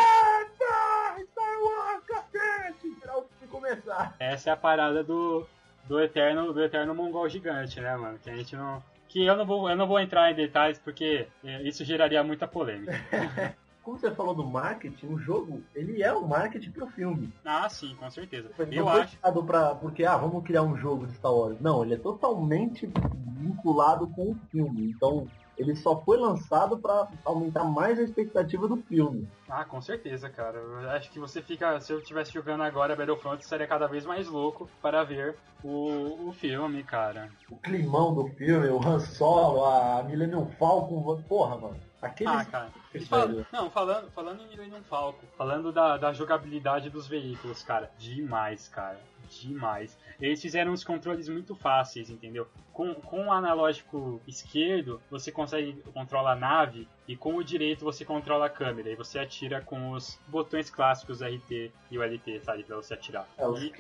O. 3.77 4.15
Essa 4.19 4.51
é 4.51 4.53
a 4.53 4.57
parada 4.57 5.03
do, 5.03 5.47
do 5.89 6.01
eterno 6.01 6.53
do 6.53 6.63
eterno 6.63 6.95
mongol 6.95 7.29
gigante, 7.29 7.81
né, 7.81 7.97
mano? 7.97 8.19
Que 8.19 8.31
a 8.31 8.37
gente 8.37 8.57
não 8.57 8.83
que 9.09 9.25
eu 9.25 9.37
não 9.37 9.47
vou 9.47 9.69
eu 9.69 9.77
não 9.77 9.87
vou 9.87 10.01
entrar 10.01 10.31
em 10.31 10.35
detalhes 10.35 10.79
porque 10.79 11.27
é, 11.45 11.63
isso 11.63 11.85
geraria 11.85 12.23
muita 12.23 12.47
polêmica. 12.47 12.93
Como 13.85 13.99
você 13.99 14.11
falou 14.11 14.35
do 14.35 14.47
marketing, 14.47 15.09
o 15.09 15.19
jogo, 15.19 15.63
ele 15.75 16.03
é 16.03 16.11
um 16.11 16.27
marketing 16.27 16.71
pro 16.71 16.87
filme. 16.87 17.31
Ah, 17.45 17.69
sim, 17.69 17.95
com 17.97 18.11
certeza. 18.11 18.49
Ele 18.59 18.79
Eu 18.79 18.87
não 18.87 18.93
acho. 18.93 19.19
pra, 19.47 19.75
porque, 19.75 20.07
ah, 20.07 20.17
vamos 20.17 20.43
criar 20.43 20.63
um 20.63 20.75
jogo 20.75 21.07
de 21.07 21.13
Star 21.13 21.35
Wars. 21.35 21.61
Não, 21.61 21.85
ele 21.85 21.93
é 21.93 21.99
totalmente 21.99 22.91
vinculado 23.39 24.07
com 24.07 24.31
o 24.31 24.37
filme. 24.51 24.91
Então, 24.91 25.29
ele 25.57 25.75
só 25.77 26.01
foi 26.01 26.17
lançado 26.17 26.79
pra 26.79 27.09
aumentar 27.25 27.65
mais 27.65 27.99
a 27.99 28.03
expectativa 28.03 28.67
do 28.67 28.77
filme. 28.77 29.29
Ah, 29.49 29.65
com 29.65 29.81
certeza, 29.81 30.29
cara. 30.29 30.59
Eu 30.59 30.91
acho 30.91 31.11
que 31.11 31.19
você 31.19 31.41
fica. 31.43 31.81
Se 31.81 31.93
eu 31.93 31.99
estivesse 31.99 32.33
jogando 32.33 32.63
agora 32.63 32.97
Battlefront, 32.97 33.37
eu 33.37 33.41
estaria 33.41 33.67
cada 33.67 33.87
vez 33.87 34.05
mais 34.05 34.29
louco 34.29 34.69
para 34.83 35.05
ver 35.05 35.37
o, 35.63 36.29
o 36.29 36.33
filme, 36.33 36.83
cara. 36.83 37.29
O 37.51 37.57
climão 37.57 38.15
do 38.15 38.27
filme, 38.29 38.69
o 38.69 38.79
Han 38.85 38.99
Solo, 39.01 39.65
a 39.65 40.03
Millennium 40.03 40.47
Falcon, 40.59 41.23
porra, 41.29 41.57
mano. 41.57 41.77
Aqueles... 42.03 42.35
Ah, 42.35 42.45
cara. 42.45 42.69
Fala- 43.09 43.47
não, 43.53 43.71
falando, 43.71 44.11
falando 44.11 44.43
em 44.43 44.49
Millennium 44.49 44.83
Falcon, 44.85 45.27
falando 45.39 45.73
da, 45.73 45.97
da 45.97 46.13
jogabilidade 46.13 46.91
dos 46.91 47.07
veículos, 47.07 47.63
cara, 47.63 47.91
demais, 47.99 48.69
cara. 48.69 49.01
Demais. 49.31 49.97
Eles 50.21 50.41
fizeram 50.41 50.73
os 50.73 50.85
controles 50.85 51.29
muito 51.29 51.55
fáceis, 51.55 52.09
entendeu? 52.11 52.47
Com, 52.73 52.95
com 52.95 53.27
o 53.27 53.33
analógico 53.33 54.21
esquerdo, 54.27 55.01
você 55.11 55.31
consegue 55.33 55.75
controlar 55.93 56.33
a 56.33 56.37
nave, 56.37 56.89
e 57.07 57.17
com 57.17 57.35
o 57.37 57.45
direito 57.45 57.85
você 57.85 58.05
controla 58.05 58.47
a 58.47 58.51
câmera. 58.51 58.91
E 58.91 58.97
você 58.97 59.19
atira 59.19 59.61
com 59.61 59.91
os 59.93 60.19
botões 60.29 60.71
clássicos 60.71 61.21
RT 61.23 61.71
e 61.91 61.99
o 61.99 62.03
LT, 62.03 62.41
sabe? 62.41 62.63
Pra 62.65 62.77
você 62.77 62.95
atirar. 62.95 63.29
É, 63.37 63.47
os 63.47 63.63
E- 63.63 63.73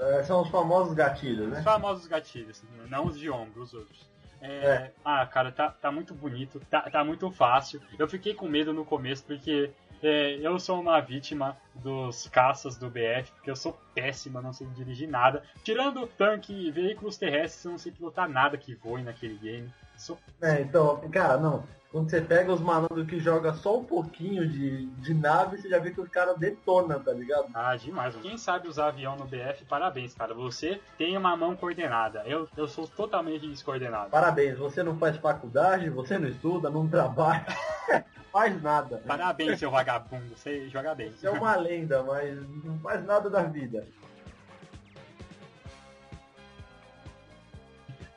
é, 0.00 0.22
são 0.24 0.42
os 0.42 0.48
famosos 0.48 0.94
gatilhos, 0.94 1.48
né? 1.48 1.58
os 1.58 1.64
famosos 1.64 2.06
gatilhos, 2.06 2.62
não 2.88 3.06
os 3.06 3.18
de 3.18 3.28
ombro, 3.30 3.62
os 3.62 3.74
outros. 3.74 4.10
É, 4.40 4.48
É. 4.66 4.92
Ah, 5.04 5.24
cara, 5.26 5.52
tá, 5.52 5.68
tá 5.70 5.92
muito 5.92 6.14
bonito, 6.14 6.60
tá, 6.68 6.80
tá 6.90 7.04
muito 7.04 7.30
fácil. 7.30 7.80
Eu 7.98 8.08
fiquei 8.08 8.34
com 8.34 8.48
medo 8.48 8.72
no 8.72 8.84
começo 8.84 9.24
porque 9.24 9.70
é, 10.02 10.38
eu 10.40 10.58
sou 10.58 10.80
uma 10.80 11.00
vítima 11.00 11.56
dos 11.74 12.28
caças 12.28 12.76
do 12.76 12.88
BF, 12.88 13.30
porque 13.34 13.50
eu 13.50 13.56
sou 13.56 13.78
péssima, 13.94 14.42
não 14.42 14.52
sei 14.52 14.66
dirigir 14.68 15.08
nada. 15.08 15.42
Tirando 15.62 16.06
tanque 16.06 16.52
e 16.52 16.70
veículos 16.70 17.16
terrestres, 17.16 17.64
eu 17.64 17.70
não 17.72 17.78
sei 17.78 17.92
pilotar 17.92 18.28
nada 18.28 18.56
que 18.56 18.74
voe 18.74 19.02
naquele 19.02 19.38
game. 19.38 19.72
Sou 19.96 20.18
É, 20.40 20.60
então, 20.60 21.00
cara, 21.10 21.36
não. 21.36 21.64
Quando 21.92 22.08
você 22.08 22.22
pega 22.22 22.50
os 22.50 22.60
malandros 22.62 23.06
que 23.06 23.20
joga 23.20 23.52
só 23.52 23.78
um 23.78 23.84
pouquinho 23.84 24.48
de, 24.48 24.86
de 24.86 25.12
nave, 25.12 25.58
você 25.58 25.68
já 25.68 25.78
vê 25.78 25.90
que 25.90 26.00
os 26.00 26.08
caras 26.08 26.38
detonam, 26.38 26.98
tá 26.98 27.12
ligado? 27.12 27.48
Ah, 27.52 27.76
demais. 27.76 28.16
Quem 28.16 28.38
sabe 28.38 28.66
usar 28.66 28.88
avião 28.88 29.14
no 29.14 29.26
BF, 29.26 29.66
parabéns, 29.66 30.14
cara. 30.14 30.32
Você 30.32 30.80
tem 30.96 31.14
uma 31.18 31.36
mão 31.36 31.54
coordenada. 31.54 32.22
Eu, 32.24 32.48
eu 32.56 32.66
sou 32.66 32.86
totalmente 32.88 33.46
descoordenado. 33.46 34.08
Parabéns, 34.08 34.56
você 34.56 34.82
não 34.82 34.96
faz 34.96 35.18
faculdade, 35.18 35.90
você 35.90 36.18
não 36.18 36.28
estuda, 36.28 36.70
não 36.70 36.88
trabalha, 36.88 37.44
faz 38.32 38.60
nada. 38.62 39.02
Parabéns, 39.06 39.58
seu 39.58 39.70
vagabundo. 39.70 40.34
Você 40.34 40.68
joga 40.70 40.94
bem. 40.94 41.12
Você 41.12 41.26
é 41.26 41.30
uma 41.30 41.54
lenda, 41.54 42.02
mas 42.02 42.36
não 42.64 42.78
faz 42.80 43.04
nada 43.04 43.28
da 43.28 43.42
vida. 43.42 43.86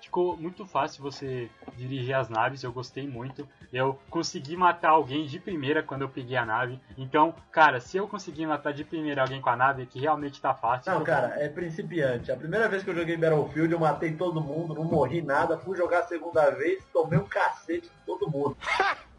Ficou 0.02 0.38
muito 0.38 0.66
fácil 0.66 1.04
você 1.04 1.50
dirigir 1.76 2.16
as 2.16 2.30
naves, 2.30 2.64
eu 2.64 2.72
gostei 2.72 3.06
muito. 3.06 3.46
Eu 3.74 4.00
consegui 4.10 4.56
matar 4.56 4.92
alguém 4.92 5.26
de 5.26 5.38
primeira 5.38 5.84
quando 5.84 6.04
eu 6.04 6.10
peguei 6.10 6.38
a 6.38 6.46
nave. 6.46 6.80
Então, 6.98 7.36
cara, 7.52 7.82
se 7.82 7.98
eu 7.98 8.08
conseguir 8.08 8.46
matar 8.46 8.72
de 8.72 8.86
primeira 8.86 9.24
alguém 9.24 9.42
com 9.42 9.50
a 9.50 9.58
nave, 9.58 9.84
é 9.84 9.86
que 9.86 10.00
realmente 10.00 10.40
tá 10.40 10.54
fácil. 10.54 10.90
Não, 10.94 11.04
cara, 11.04 11.36
é 11.38 11.50
principiante. 11.50 12.32
A 12.32 12.38
primeira 12.38 12.70
vez 12.70 12.82
que 12.82 12.90
eu 12.90 12.96
joguei 12.96 13.18
Battlefield, 13.18 13.74
eu 13.74 13.80
matei 13.80 14.14
todo 14.14 14.40
mundo, 14.40 14.74
não 14.74 14.86
morri 14.86 15.22
nada. 15.22 15.58
Fui 15.58 15.76
jogar 15.76 16.00
a 16.00 16.08
segunda 16.08 16.50
vez, 16.52 16.82
tomei 16.94 17.20
um 17.20 17.28
cacete 17.28 17.90
de 17.90 18.06
todo 18.06 18.32
mundo. 18.32 18.56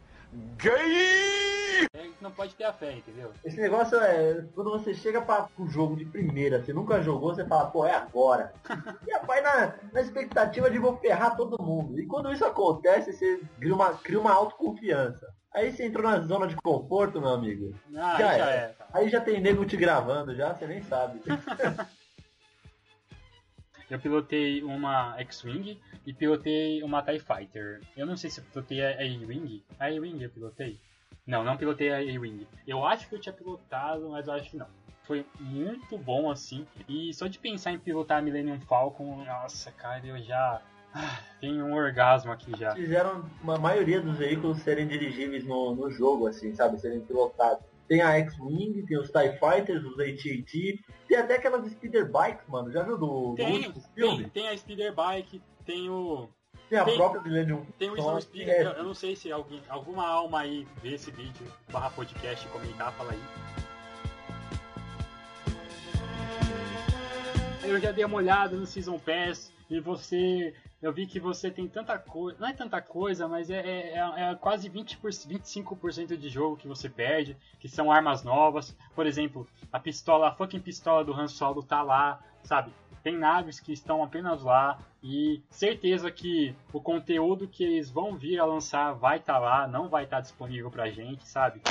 É, 1.93 2.07
não 2.19 2.31
pode 2.31 2.55
ter 2.55 2.63
a 2.63 2.73
fé, 2.73 2.93
entendeu? 2.93 3.31
Esse 3.43 3.59
negócio 3.59 3.99
é 3.99 4.45
quando 4.55 4.71
você 4.71 4.93
chega 4.93 5.21
para 5.21 5.47
o 5.57 5.67
jogo 5.67 5.95
de 5.95 6.05
primeira, 6.05 6.63
você 6.63 6.73
nunca 6.73 7.01
jogou, 7.01 7.35
você 7.35 7.45
fala, 7.45 7.69
pô, 7.69 7.85
é 7.85 7.93
agora. 7.93 8.53
e 9.07 9.25
vai 9.25 9.41
na, 9.41 9.75
na 9.93 10.01
expectativa 10.01 10.69
de 10.69 10.79
vou 10.79 10.97
ferrar 10.97 11.35
todo 11.35 11.61
mundo. 11.61 11.99
E 11.99 12.07
quando 12.07 12.31
isso 12.31 12.45
acontece, 12.45 13.13
você 13.13 13.41
cria 13.59 13.75
uma, 13.75 13.93
cria 13.93 14.19
uma 14.19 14.33
autoconfiança. 14.33 15.27
Aí 15.53 15.71
você 15.71 15.85
entrou 15.85 16.03
na 16.03 16.19
zona 16.19 16.47
de 16.47 16.55
conforto, 16.55 17.19
meu 17.19 17.29
amigo. 17.29 17.73
Ah, 17.95 18.17
Já 18.19 18.37
já, 18.37 18.51
é. 18.51 18.55
é. 18.55 18.75
Aí 18.93 19.09
já 19.09 19.21
tem 19.21 19.41
nego 19.41 19.65
te 19.65 19.77
gravando, 19.77 20.35
já, 20.35 20.53
você 20.53 20.67
nem 20.67 20.81
sabe. 20.83 21.21
Eu 23.89 23.99
pilotei 23.99 24.61
uma 24.63 25.15
X-Wing 25.19 25.79
e 26.05 26.13
pilotei 26.13 26.83
uma 26.83 27.01
TIE 27.01 27.19
Fighter. 27.19 27.81
Eu 27.95 28.05
não 28.05 28.17
sei 28.17 28.29
se 28.29 28.41
eu 28.41 28.43
pilotei 28.45 28.83
a 28.83 28.89
A-Wing. 28.91 29.63
A 29.79 29.85
A-Wing 29.85 30.21
eu 30.21 30.29
pilotei? 30.29 30.77
Não, 31.25 31.43
não 31.43 31.55
pilotei 31.55 31.91
a 31.91 31.97
A-Wing. 31.97 32.45
Eu 32.67 32.85
acho 32.85 33.07
que 33.07 33.15
eu 33.15 33.19
tinha 33.19 33.31
pilotado, 33.33 34.09
mas 34.09 34.27
eu 34.27 34.33
acho 34.33 34.49
que 34.51 34.57
não. 34.57 34.67
Foi 35.03 35.25
muito 35.39 35.97
bom 35.97 36.29
assim. 36.29 36.67
E 36.87 37.13
só 37.13 37.27
de 37.27 37.39
pensar 37.39 37.71
em 37.71 37.79
pilotar 37.79 38.17
a 38.17 38.21
Millennium 38.21 38.59
Falcon, 38.59 39.23
nossa, 39.23 39.71
cara, 39.71 40.05
eu 40.05 40.21
já. 40.21 40.61
Ah, 40.93 41.19
tenho 41.39 41.65
um 41.65 41.73
orgasmo 41.73 42.31
aqui 42.31 42.51
já. 42.57 42.73
Fizeram 42.73 43.23
a 43.47 43.57
maioria 43.57 44.01
dos 44.01 44.17
veículos 44.17 44.59
serem 44.59 44.87
dirigíveis 44.87 45.45
no, 45.45 45.75
no 45.75 45.91
jogo, 45.91 46.27
assim, 46.27 46.53
sabe? 46.55 46.79
Serem 46.79 47.01
pilotados. 47.01 47.63
Tem 47.87 48.01
a 48.01 48.17
X-Wing, 48.17 48.85
tem 48.85 48.97
os 48.99 49.09
TIE 49.09 49.31
Fighters, 49.39 49.83
os 49.85 49.97
AT-AT, 49.99 50.83
tem 51.07 51.17
até 51.17 51.35
aquelas 51.35 51.71
Speeder 51.71 52.11
Bikes, 52.11 52.45
mano. 52.47 52.69
Já 52.71 52.83
viu 52.83 52.97
do, 52.97 53.29
do 53.31 53.35
Tem, 53.35 53.53
último 53.53 53.73
tem, 53.73 53.83
filme? 53.95 54.29
tem 54.29 54.49
a 54.49 54.57
Speeder 54.57 54.93
Bike, 54.93 55.41
tem 55.65 55.89
o. 55.89 56.27
Tem 56.69 56.77
a 56.79 56.83
Tem- 56.83 56.97
própria 56.97 57.21
Millennium 57.21 57.65
Tem 57.79 57.89
o 57.89 57.95
Snow 57.95 58.19
Speeder, 58.19 58.53
é, 58.53 58.63
eu, 58.65 58.71
eu 58.71 58.83
não 58.83 58.93
sei 58.93 59.15
se 59.15 59.31
alguém, 59.31 59.61
alguma 59.69 60.05
alma 60.05 60.41
aí 60.41 60.67
vê 60.83 60.95
esse 60.95 61.09
vídeo, 61.11 61.45
barra 61.71 61.89
podcast, 61.91 62.45
comentar, 62.49 62.91
fala 62.93 63.13
aí. 63.13 63.19
Eu 67.63 67.79
já 67.79 67.91
dei 67.91 68.03
uma 68.05 68.17
olhada 68.17 68.55
no 68.55 68.65
Season 68.65 68.97
Pass 68.99 69.51
e 69.69 69.79
você. 69.79 70.53
Eu 70.81 70.93
vi 70.93 71.07
que 71.07 71.19
você 71.19 71.49
tem 71.49 71.67
tanta 71.67 71.97
coisa. 71.97 72.37
Não 72.39 72.47
é 72.47 72.53
tanta 72.53 72.79
coisa, 72.81 73.27
mas 73.27 73.49
é, 73.49 73.59
é, 73.59 73.97
é- 73.97 74.31
é 74.31 74.35
quase 74.35 74.69
20 74.69 74.97
por, 74.97 75.09
25% 75.09 76.15
de 76.15 76.29
jogo 76.29 76.55
que 76.55 76.67
você 76.67 76.87
perde, 76.87 77.35
que 77.59 77.67
são 77.67 77.91
armas 77.91 78.23
novas. 78.23 78.75
Por 78.93 79.07
exemplo, 79.07 79.47
a 79.71 79.79
pistola, 79.79 80.29
a 80.29 80.33
fucking 80.33 80.59
pistola 80.59 81.03
do 81.03 81.13
Han 81.13 81.27
Solo 81.27 81.63
tá 81.63 81.81
lá, 81.81 82.19
sabe? 82.43 82.71
Tem 83.01 83.17
naves 83.17 83.59
que 83.59 83.73
estão 83.73 84.03
apenas 84.03 84.43
lá 84.43 84.77
e 85.01 85.41
certeza 85.49 86.11
que 86.11 86.55
o 86.73 86.79
conteúdo 86.81 87.47
que 87.47 87.63
eles 87.63 87.89
vão 87.89 88.15
vir 88.15 88.39
a 88.39 88.45
lançar 88.45 88.91
vai 88.93 89.17
estar 89.17 89.39
lá, 89.39 89.67
não 89.67 89.87
vai 89.87 90.03
estar 90.03 90.21
disponível 90.21 90.69
pra 90.69 90.89
gente, 90.89 91.27
sabe? 91.27 91.61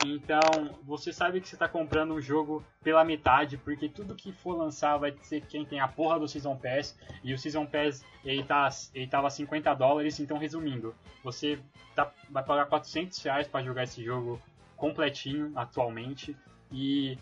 En- 0.00 0.14
Então, 0.14 0.50
você 0.84 1.12
sabe 1.12 1.40
que 1.40 1.48
você 1.48 1.54
está 1.56 1.68
comprando 1.68 2.14
um 2.14 2.20
jogo 2.20 2.64
pela 2.82 3.04
metade, 3.04 3.56
porque 3.56 3.88
tudo 3.88 4.14
que 4.14 4.32
for 4.32 4.56
lançar 4.56 4.96
vai 4.96 5.14
ser 5.22 5.40
quem 5.42 5.64
tem 5.64 5.80
a 5.80 5.88
porra 5.88 6.18
do 6.18 6.28
Season 6.28 6.56
Pass, 6.56 6.96
e 7.22 7.34
o 7.34 7.38
Season 7.38 7.66
Pass 7.66 8.04
ele, 8.24 8.42
tá, 8.44 8.68
ele 8.94 9.06
tava 9.06 9.28
50 9.30 9.74
dólares, 9.74 10.18
então 10.20 10.38
resumindo, 10.38 10.94
você 11.22 11.58
tá, 11.94 12.10
vai 12.30 12.42
pagar 12.44 12.66
400 12.66 13.22
reais 13.22 13.46
para 13.48 13.64
jogar 13.64 13.84
esse 13.84 14.02
jogo 14.04 14.40
completinho 14.76 15.52
atualmente, 15.56 16.36
e 16.72 17.18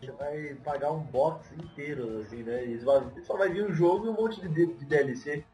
Você 0.00 0.12
vai 0.12 0.54
pagar 0.64 0.92
um 0.92 1.00
box 1.00 1.52
inteiro, 1.54 2.20
assim, 2.20 2.42
né? 2.44 2.64
E 2.64 2.78
só 3.24 3.36
vai 3.36 3.48
vir 3.48 3.64
um 3.68 3.72
jogo 3.72 4.06
e 4.06 4.08
um 4.08 4.12
monte 4.14 4.40
de, 4.40 4.48
de 4.48 4.84
DLC 4.84 5.44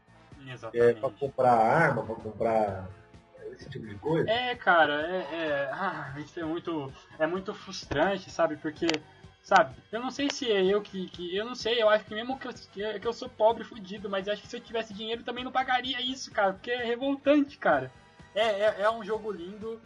é, 0.47 0.53
exatamente. 0.53 0.99
pra 0.99 1.09
comprar 1.09 1.53
arma, 1.53 2.03
pra 2.03 2.15
comprar 2.15 2.87
esse 3.55 3.69
tipo 3.69 3.85
de 3.87 3.95
coisa. 3.95 4.29
É, 4.29 4.55
cara, 4.55 5.01
é, 5.07 5.35
é, 5.35 5.69
ah, 5.71 6.13
isso 6.17 6.39
é 6.39 6.43
muito, 6.43 6.91
é 7.17 7.25
muito 7.27 7.53
frustrante, 7.53 8.29
sabe? 8.29 8.55
Porque, 8.57 8.99
sabe, 9.43 9.75
eu 9.91 9.99
não 9.99 10.11
sei 10.11 10.29
se 10.29 10.51
é 10.51 10.63
eu 10.63 10.81
que, 10.81 11.07
que 11.09 11.35
eu 11.35 11.45
não 11.45 11.55
sei, 11.55 11.81
eu 11.81 11.89
acho 11.89 12.05
que 12.05 12.13
mesmo 12.13 12.37
que 12.37 12.47
eu, 12.47 12.53
que 12.99 13.07
eu- 13.07 13.13
sou 13.13 13.29
pobre 13.29 13.63
e 13.63 13.65
fudido, 13.65 14.09
mas 14.09 14.27
acho 14.27 14.41
que 14.41 14.47
se 14.47 14.57
eu 14.57 14.61
tivesse 14.61 14.93
dinheiro 14.93 15.23
também 15.23 15.43
não 15.43 15.51
pagaria 15.51 16.01
isso, 16.01 16.31
cara, 16.31 16.53
porque 16.53 16.71
é 16.71 16.83
revoltante, 16.83 17.57
cara. 17.57 17.91
É, 18.33 18.41
é, 18.41 18.75
é 18.81 18.91
um 18.91 19.03
jogo 19.03 19.31
lindo, 19.31 19.81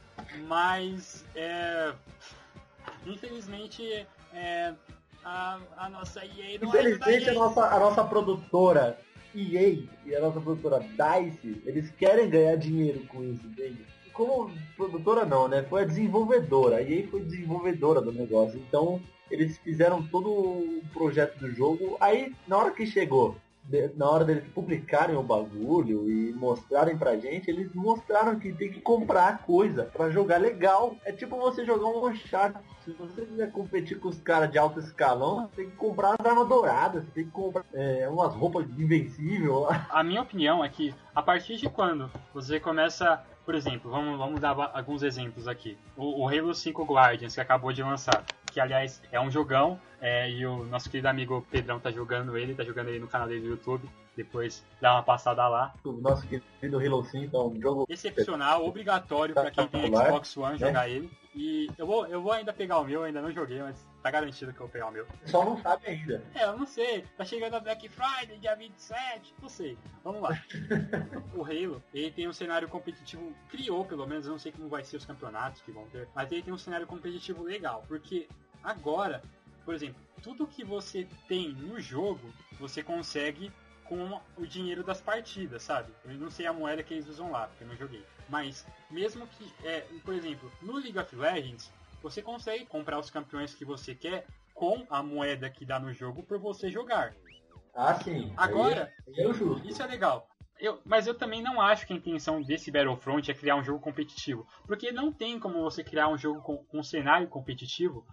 mas 0.48 1.24
é, 1.36 1.94
infelizmente 3.06 4.06
é, 4.34 4.74
a, 5.24 5.60
a 5.78 5.90
nossa 5.90 6.26
EA 6.26 6.60
não 6.60 6.72
a 6.72 6.80
Infelizmente, 6.80 7.30
a 7.30 7.34
nossa, 7.34 7.66
a 7.68 7.80
nossa 7.80 8.04
produtora 8.04 9.00
EA 9.36 9.84
e 10.06 10.15
a 10.15 10.22
nossa 10.22 10.39
produtora 10.39 10.80
DICE, 10.80 11.62
eles 11.65 11.89
querem 11.92 12.30
ganhar 12.30 12.56
dinheiro 12.56 13.00
com 13.08 13.24
isso, 13.24 13.46
entende? 13.46 13.86
Como 14.13 14.52
produtora 14.76 15.26
não, 15.26 15.48
né? 15.48 15.63
Foi 15.63 15.84
a 15.84 15.86
desenvolvedora. 15.86 16.78
A 16.78 16.82
EA 16.82 17.08
foi 17.08 17.22
desenvolvedora 17.22 18.02
do 18.02 18.12
negócio. 18.12 18.60
Então, 18.68 19.02
eles 19.32 19.58
fizeram 19.60 20.02
todo 20.08 20.30
o 20.30 20.82
projeto 20.94 21.38
do 21.39 21.52
jogo. 21.52 21.96
Aí, 22.00 22.34
na 22.48 22.58
hora 22.58 22.72
que 22.72 22.86
chegou, 22.86 23.36
na 23.95 24.10
hora 24.10 24.26
deles 24.26 24.43
publicarem 24.54 25.15
o 25.15 25.22
bagulho 25.22 26.10
e 26.10 26.34
mostrarem 26.34 26.98
pra 26.98 27.17
gente, 27.17 27.50
eles 27.50 27.74
mostraram 27.74 28.39
que 28.39 28.52
tem 28.52 28.72
que 28.72 28.82
comprar 28.82 29.43
coisa 29.43 29.86
pra 29.86 30.10
jogar 30.10 30.38
legal. 30.38 30.95
É 31.06 31.12
tipo 31.12 31.38
você 31.38 31.63
jogar 31.63 31.86
um 31.86 32.08
Uncharted. 32.08 32.63
Se 32.84 32.91
você 32.93 33.26
quiser 33.26 33.52
competir 33.52 34.00
com 34.00 34.10
os 34.10 34.19
caras 34.19 34.52
de 34.52 34.58
alto 34.58 34.80
escalão, 34.80 35.48
tem 35.56 35.69
que 35.69 35.76
comprar 35.76 36.15
as 36.17 36.26
armas 36.26 36.48
douradas, 36.48 37.04
tem 37.13 37.26
que 37.26 37.32
comprar 37.32 37.63
é, 37.74 38.08
umas 38.10 38.34
roupas 38.34 38.67
de 38.67 38.84
invencível. 38.84 39.67
A 39.91 40.04
minha 40.04 40.22
opinião 40.22 40.63
é 40.63 40.69
que 40.69 40.95
a 41.13 41.22
partir 41.22 41.58
de 41.58 41.69
quando 41.69 42.10
você 42.34 42.60
começa, 42.60 43.22
por 43.45 43.54
exemplo, 43.54 43.91
vamos, 43.91 44.17
vamos 44.17 44.39
dar 44.39 44.56
alguns 44.74 45.04
exemplos 45.04 45.48
aqui. 45.48 45.78
O, 45.95 46.24
o 46.24 46.28
Halo 46.28 46.56
5 46.56 46.84
Guardians 46.84 47.36
que 47.36 47.41
acabou 47.41 47.72
de 47.72 47.84
lançar, 47.84 48.24
que 48.50 48.60
aliás 48.60 49.02
é 49.12 49.20
um 49.20 49.30
jogão, 49.32 49.80
é, 50.02 50.30
e 50.30 50.46
o 50.46 50.66
nosso 50.66 50.90
querido 50.90 51.08
amigo 51.08 51.46
Pedrão 51.52 51.80
tá 51.80 51.92
jogando 51.92 52.38
ele, 52.38 52.56
tá 52.56 52.64
jogando 52.64 52.90
ele 52.90 53.00
no 53.00 53.08
canal 53.08 53.28
dele 53.28 53.42
do 53.42 53.48
YouTube. 53.48 53.90
Depois 54.16 54.66
dá 54.82 54.96
uma 54.96 55.04
passada 55.04 55.48
lá. 55.48 55.74
O 55.84 55.94
nosso 55.94 56.28
querido 56.28 56.78
Halo 56.78 57.04
5 57.06 57.36
é 57.36 57.40
um 57.40 57.62
jogo 57.62 57.86
Excepcional, 57.88 58.66
obrigatório 58.66 59.34
pra 59.34 59.50
quem 59.50 59.68
tem 59.68 59.88
Xbox 59.88 60.36
One 60.38 60.58
jogar 60.58 60.90
ele. 60.90 61.10
E 61.36 61.70
eu 61.78 61.86
vou, 61.86 62.06
eu 62.08 62.22
vou 62.22 62.32
ainda 62.34 62.52
pegar 62.52 62.80
o 62.80 62.84
meu, 62.84 63.04
ainda 63.04 63.22
não 63.22 63.32
joguei, 63.32 63.62
mas 63.62 63.88
tá 64.02 64.12
garantido 64.12 64.54
que 64.54 64.60
eu 64.60 64.66
vou 64.66 64.70
pegar 64.70 64.88
o 64.88 64.92
meu. 64.92 65.08
só 65.26 65.44
não 65.44 65.62
sabe 65.62 65.88
ainda. 65.88 66.24
É, 66.34 66.46
eu 66.46 66.58
não 66.58 66.66
sei. 66.66 67.06
Tá 67.18 67.26
chegando 67.26 67.56
a 67.56 67.60
Black 67.60 67.88
Friday, 67.90 68.38
dia 68.38 68.56
27. 68.56 69.34
Não 69.42 69.50
sei. 69.50 69.78
Vamos 70.04 70.22
lá. 70.22 70.42
o 71.36 71.44
Halo, 71.44 71.84
ele 71.94 72.12
tem 72.12 72.28
um 72.28 72.34
cenário 72.34 72.68
competitivo, 72.68 73.34
criou 73.50 73.86
pelo 73.86 74.08
menos, 74.08 74.26
eu 74.26 74.32
não 74.32 74.40
sei 74.40 74.52
como 74.52 74.70
vai 74.70 74.84
ser 74.84 74.98
os 74.98 75.06
campeonatos 75.06 75.62
que 75.62 75.72
vão 75.72 75.88
ter, 75.90 76.08
mas 76.16 76.32
ele 76.32 76.44
tem 76.44 76.54
um 76.54 76.58
cenário 76.58 76.88
competitivo 76.88 77.44
legal, 77.44 77.84
porque 77.88 78.28
agora, 78.64 79.22
por 79.66 79.74
exemplo, 79.74 80.02
tudo 80.22 80.48
que 80.48 80.64
você 80.64 81.08
tem 81.28 81.54
no 81.54 81.80
jogo, 81.80 82.34
você 82.60 82.84
consegue 82.84 83.52
com 83.86 84.22
o 84.38 84.46
dinheiro 84.46 84.84
das 84.84 85.02
partidas, 85.02 85.64
sabe? 85.64 85.92
Eu 86.06 86.14
não 86.14 86.30
sei 86.30 86.46
a 86.46 86.54
moeda 86.54 86.84
que 86.84 86.94
eles 86.94 87.08
usam 87.08 87.32
lá, 87.32 87.48
porque 87.48 87.64
eu 87.64 87.68
não 87.68 87.76
joguei. 87.76 88.06
Mas, 88.30 88.64
mesmo 88.90 89.26
que, 89.26 89.52
é, 89.68 89.84
por 90.06 90.14
exemplo, 90.14 90.52
no 90.62 90.74
League 90.74 91.00
of 91.00 91.16
Legends, 91.16 91.72
você 92.02 92.22
consegue 92.22 92.66
comprar 92.66 93.00
os 93.00 93.10
campeões 93.10 93.54
que 93.54 93.66
você 93.66 93.94
quer 93.94 94.26
com 94.54 94.86
a 94.90 95.02
moeda 95.02 95.50
que 95.50 95.66
dá 95.66 95.80
no 95.80 95.94
jogo 95.94 96.24
por 96.24 96.38
você 96.38 96.70
jogar. 96.70 97.14
Ah, 97.74 97.96
sim. 97.96 98.34
Agora, 98.36 98.92
justo. 99.08 99.62
isso 99.66 99.82
é 99.82 99.88
legal. 99.88 100.28
Eu, 100.60 100.82
mas 100.84 101.08
eu 101.08 101.16
também 101.16 101.42
não 101.42 101.62
acho 101.62 101.88
que 101.88 101.94
a 101.94 101.96
intenção 101.96 102.42
desse 102.42 102.70
Battlefront 102.70 103.32
é 103.32 103.34
criar 103.34 103.56
um 103.56 103.64
jogo 103.64 103.80
competitivo. 103.80 104.46
Porque 104.68 104.92
não 104.92 105.14
tem 105.14 105.40
como 105.40 105.62
você 105.62 105.84
criar 105.84 106.10
um 106.10 106.18
jogo 106.18 106.42
com, 106.42 106.66
um 106.74 106.84
cenário 106.84 107.28
competitivo 107.30 108.06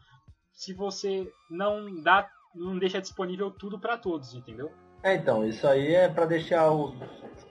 se 0.52 0.72
você 0.72 1.30
não 1.50 2.02
dá. 2.02 2.30
não 2.54 2.78
deixa 2.78 3.00
disponível 3.00 3.50
tudo 3.50 3.80
pra 3.80 3.98
todos, 3.98 4.32
entendeu? 4.34 4.70
É, 5.02 5.14
então, 5.14 5.44
isso 5.46 5.66
aí 5.66 5.94
é 5.94 6.08
pra 6.08 6.24
deixar 6.24 6.70
os 6.70 6.94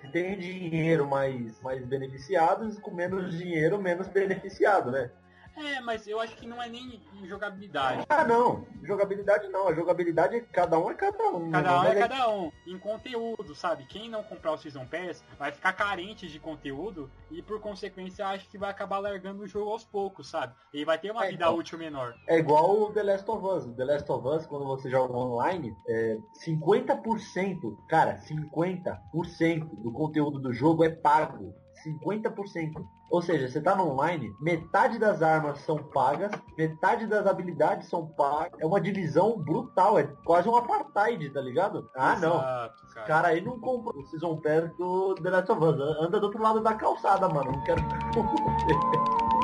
que 0.02 0.08
têm 0.12 0.38
dinheiro 0.38 1.06
mais, 1.08 1.62
mais 1.62 1.86
beneficiados 1.86 2.80
com 2.80 2.92
menos 2.92 3.38
dinheiro 3.38 3.82
menos 3.82 4.08
beneficiado, 4.08 4.92
né? 4.92 5.12
É, 5.56 5.80
mas 5.80 6.06
eu 6.08 6.20
acho 6.20 6.36
que 6.36 6.46
não 6.46 6.62
é 6.62 6.68
nem 6.68 7.02
em 7.14 7.28
jogabilidade. 7.28 8.06
Ah, 8.10 8.26
não. 8.26 8.66
Jogabilidade 8.84 9.48
não. 9.48 9.68
A 9.68 9.74
jogabilidade, 9.74 10.42
cada 10.52 10.78
um 10.78 10.92
é 10.92 10.94
cada 10.94 11.24
um. 11.30 11.50
Cada 11.50 11.80
um 11.80 11.84
Mas 11.84 11.96
é 11.98 12.00
cada 12.08 12.30
um. 12.30 12.52
Em 12.68 12.78
conteúdo, 12.78 13.56
sabe? 13.56 13.86
Quem 13.86 14.10
não 14.10 14.24
comprar 14.24 14.52
o 14.52 14.58
Season 14.58 14.86
Pass 14.86 15.24
vai 15.40 15.52
ficar 15.52 15.74
carente 15.74 16.28
de 16.28 16.40
conteúdo 16.40 17.10
e 17.32 17.42
por 17.42 17.60
consequência 17.60 18.28
acho 18.28 18.50
que 18.50 18.58
vai 18.58 18.70
acabar 18.70 19.00
largando 19.00 19.44
o 19.44 19.48
jogo 19.48 19.72
aos 19.72 19.84
poucos, 19.84 20.30
sabe? 20.30 20.54
Ele 20.74 20.86
vai 20.86 20.98
ter 20.98 21.12
uma 21.12 21.26
É, 21.26 21.30
vida 21.30 21.50
útil 21.50 21.78
menor. 21.80 22.14
É 22.28 22.38
igual 22.38 22.82
o 22.82 22.94
The 22.94 23.04
Last 23.04 23.30
of 23.32 23.46
Us. 23.46 23.76
The 23.76 23.86
Last 23.86 24.12
of 24.12 24.28
Us, 24.28 24.46
quando 24.46 24.66
você 24.66 24.90
joga 24.90 25.16
online, 25.16 25.76
é 25.88 26.18
50%, 26.46 27.78
cara, 27.88 28.18
50% 28.18 29.70
do 29.82 29.92
conteúdo 29.92 30.40
do 30.40 30.54
jogo 30.54 30.84
é 30.84 30.90
pago. 30.90 31.54
50%. 31.86 32.86
Ou 33.12 33.22
seja, 33.22 33.48
você 33.48 33.62
tá 33.62 33.76
no 33.76 33.92
online, 33.92 34.36
metade 34.42 34.98
das 34.98 35.22
armas 35.22 35.60
são 35.60 35.78
pagas, 35.78 36.32
metade 36.58 37.06
das 37.06 37.28
habilidades 37.28 37.88
são 37.88 38.08
pagas. 38.08 38.60
É 38.60 38.66
uma 38.66 38.82
divisão 38.82 39.38
brutal, 39.38 40.00
é 40.00 40.04
quase 40.26 40.50
um 40.50 40.56
apartheid, 40.56 41.30
tá 41.30 41.40
ligado? 41.40 41.90
Ah, 41.96 42.18
não. 42.18 42.38
Exato, 42.38 42.88
cara. 42.94 43.08
Cara, 43.08 43.28
aí 43.30 43.42
não 43.42 43.60
compra 43.60 43.96
o 43.96 44.06
Season 44.08 44.36
Pass 44.38 44.76
do 44.78 45.16
The 45.16 45.30
Last 45.30 45.52
of 45.52 45.64
Us. 45.64 45.80
Anda 46.02 46.20
do 46.20 46.26
outro 46.26 46.42
lado 46.42 46.62
da 46.62 46.74
calçada, 46.74 47.30
mano. 47.30 47.52
Não 47.52 47.64
quero 47.64 47.82
ficar 47.84 48.12
com 48.12 48.24
você. 48.24 49.36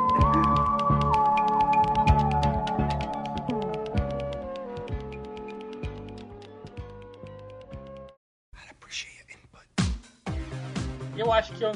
Eu 11.17 11.31
acho 11.31 11.53
que 11.53 11.63
eu 11.63 11.71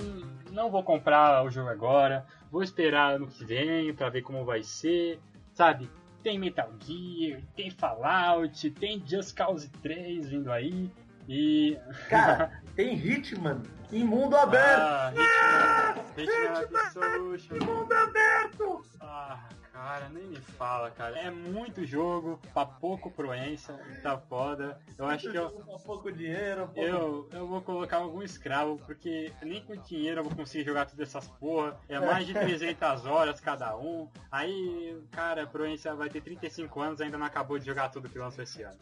não 0.56 0.72
vou 0.72 0.82
comprar 0.82 1.44
o 1.44 1.52
jogo 1.52 1.70
agora. 1.70 2.26
Vou 2.50 2.64
esperar 2.64 3.16
ano 3.16 3.28
que 3.28 3.44
vem 3.44 3.94
pra 3.94 4.10
ver 4.10 4.22
como 4.22 4.46
vai 4.46 4.64
ser. 4.64 5.20
Sabe? 5.54 5.90
Tem 6.24 6.40
Metal 6.40 6.72
Gear, 6.80 7.42
tem 7.56 7.70
Fallout, 7.70 8.72
tem 8.72 9.04
Just 9.06 9.36
Cause 9.38 9.70
3 9.84 10.30
vindo 10.30 10.52
aí. 10.52 10.90
E. 11.28 11.78
Cara, 12.10 12.62
tem 12.76 12.96
Hitman 12.96 13.62
em 13.92 14.04
mundo 14.04 14.36
aberto. 14.36 14.82
Ah, 14.82 15.94
Hitman, 16.18 16.64
Hitman 16.64 16.82
Absolution. 16.82 17.56
Mundo 17.66 17.94
aberto! 17.94 18.86
Ah, 19.02 19.48
cara, 19.76 20.08
nem 20.08 20.24
me 20.24 20.38
fala, 20.38 20.90
cara. 20.90 21.20
É 21.20 21.30
muito 21.30 21.86
jogo, 21.86 22.40
pra 22.54 22.66
pouco 22.66 23.12
proença, 23.12 23.78
tá 24.02 24.18
foda. 24.18 24.80
Eu 24.98 25.06
acho 25.06 25.30
que 25.30 25.38
eu. 25.38 25.50
Pouco 25.86 26.12
dinheiro, 26.12 26.68
pouco... 26.68 26.82
Eu, 26.82 27.30
eu 27.32 27.48
vou 27.48 27.62
colocar 27.62 27.98
algum 27.98 28.24
escravo, 28.24 28.80
porque 28.86 29.32
nem 29.44 29.62
com 29.62 29.76
dinheiro 29.76 30.22
eu 30.22 30.24
vou 30.24 30.36
conseguir 30.36 30.64
jogar 30.64 30.86
todas 30.86 31.08
essas 31.08 31.28
porra. 31.28 31.78
É 31.88 32.00
mais 32.00 32.26
de 32.26 32.34
300 32.34 33.06
horas 33.06 33.40
cada 33.40 33.78
um. 33.78 34.10
Aí, 34.32 35.00
cara, 35.12 35.44
a 35.44 35.48
Proença 35.48 35.94
vai 35.94 36.10
ter 36.10 36.22
35 36.22 36.80
anos 36.80 37.02
ainda 37.02 37.18
não 37.18 37.26
acabou 37.26 37.60
de 37.60 37.66
jogar 37.66 37.90
tudo 37.90 38.10
que 38.10 38.18
lançou 38.18 38.44
esse 38.44 38.64
ano. 38.64 38.80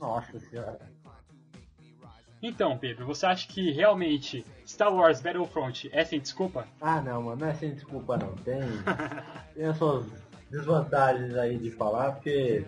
Nossa 0.00 0.38
senhora. 0.38 0.78
Então, 2.42 2.76
Pedro, 2.78 3.06
você 3.06 3.26
acha 3.26 3.46
que 3.46 3.70
realmente 3.70 4.44
Star 4.66 4.92
Wars 4.94 5.20
Battlefront 5.20 5.90
é 5.92 6.04
sem 6.04 6.20
desculpa? 6.20 6.66
Ah 6.80 7.00
não, 7.00 7.22
mano, 7.22 7.40
não 7.40 7.48
é 7.48 7.54
sem 7.54 7.74
desculpa 7.74 8.16
não. 8.16 8.34
Tem, 8.36 8.60
tem 9.54 9.66
as 9.66 9.76
suas 9.76 10.06
desvantagens 10.50 11.34
aí 11.36 11.58
de 11.58 11.70
falar, 11.70 12.12
porque. 12.12 12.64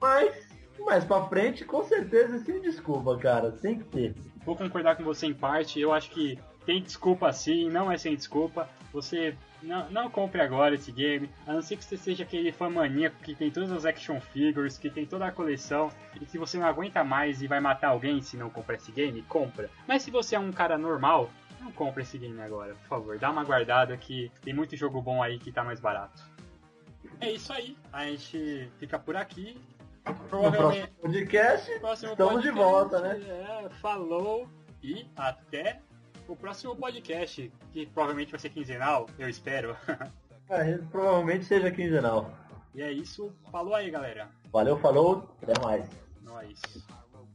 Mas, 0.00 0.46
mais 0.78 1.04
pra 1.04 1.24
frente, 1.24 1.64
com 1.64 1.82
certeza 1.84 2.38
sem 2.40 2.60
desculpa, 2.60 3.16
cara. 3.16 3.50
Tem 3.50 3.78
que 3.78 3.84
ter. 3.84 4.14
Vou 4.44 4.54
concordar 4.54 4.96
com 4.96 5.04
você 5.04 5.26
em 5.26 5.34
parte. 5.34 5.80
Eu 5.80 5.92
acho 5.92 6.10
que 6.10 6.38
tem 6.66 6.82
desculpa 6.82 7.32
sim, 7.32 7.70
não 7.70 7.90
é 7.90 7.96
sem 7.96 8.14
desculpa. 8.14 8.68
Você 8.92 9.36
não, 9.62 9.88
não 9.90 10.10
compre 10.10 10.40
agora 10.40 10.74
esse 10.74 10.90
game, 10.90 11.30
a 11.46 11.52
não 11.52 11.62
ser 11.62 11.76
que 11.76 11.84
você 11.84 11.96
seja 11.96 12.24
aquele 12.24 12.50
fã 12.50 12.68
maníaco 12.68 13.16
que 13.22 13.34
tem 13.34 13.50
todas 13.50 13.70
as 13.70 13.84
action 13.84 14.20
figures, 14.20 14.76
que 14.76 14.90
tem 14.90 15.06
toda 15.06 15.26
a 15.26 15.32
coleção 15.32 15.90
e 16.20 16.26
que 16.26 16.38
você 16.38 16.58
não 16.58 16.66
aguenta 16.66 17.04
mais 17.04 17.40
e 17.40 17.46
vai 17.46 17.60
matar 17.60 17.88
alguém 17.88 18.20
se 18.20 18.36
não 18.36 18.50
comprar 18.50 18.74
esse 18.74 18.90
game, 18.90 19.22
compra. 19.22 19.70
Mas 19.86 20.02
se 20.02 20.10
você 20.10 20.34
é 20.34 20.38
um 20.38 20.52
cara 20.52 20.76
normal, 20.76 21.30
não 21.60 21.70
compra 21.72 22.02
esse 22.02 22.18
game 22.18 22.40
agora, 22.40 22.74
por 22.74 22.88
favor. 22.88 23.18
Dá 23.18 23.30
uma 23.30 23.44
guardada 23.44 23.96
que 23.96 24.30
tem 24.42 24.52
muito 24.52 24.76
jogo 24.76 25.00
bom 25.00 25.22
aí 25.22 25.38
que 25.38 25.52
tá 25.52 25.62
mais 25.62 25.78
barato. 25.78 26.22
É 27.20 27.30
isso 27.30 27.52
aí, 27.52 27.76
a 27.92 28.04
gente 28.06 28.70
fica 28.78 28.98
por 28.98 29.16
aqui. 29.16 29.56
No 30.04 30.14
próximo 30.14 30.88
podcast, 31.00 31.80
próximo 31.80 32.12
estamos 32.12 32.42
de 32.42 32.52
podcast, 32.52 32.54
volta, 32.54 33.00
né? 33.00 33.20
É, 33.28 33.68
falou 33.80 34.48
e 34.82 35.04
até 35.16 35.80
o 36.28 36.36
próximo 36.36 36.74
podcast, 36.76 37.52
que 37.72 37.86
provavelmente 37.86 38.30
vai 38.30 38.40
ser 38.40 38.50
quinzenal, 38.50 39.08
eu 39.18 39.28
espero. 39.28 39.76
é, 40.48 40.78
provavelmente 40.90 41.44
seja 41.44 41.70
quinzenal. 41.70 42.32
E 42.74 42.82
é 42.82 42.92
isso. 42.92 43.32
Falou 43.50 43.74
aí, 43.74 43.90
galera. 43.90 44.28
Valeu, 44.52 44.78
falou. 44.78 45.36
Até 45.42 45.58
mais. 45.60 45.88
Nós. 46.22 46.60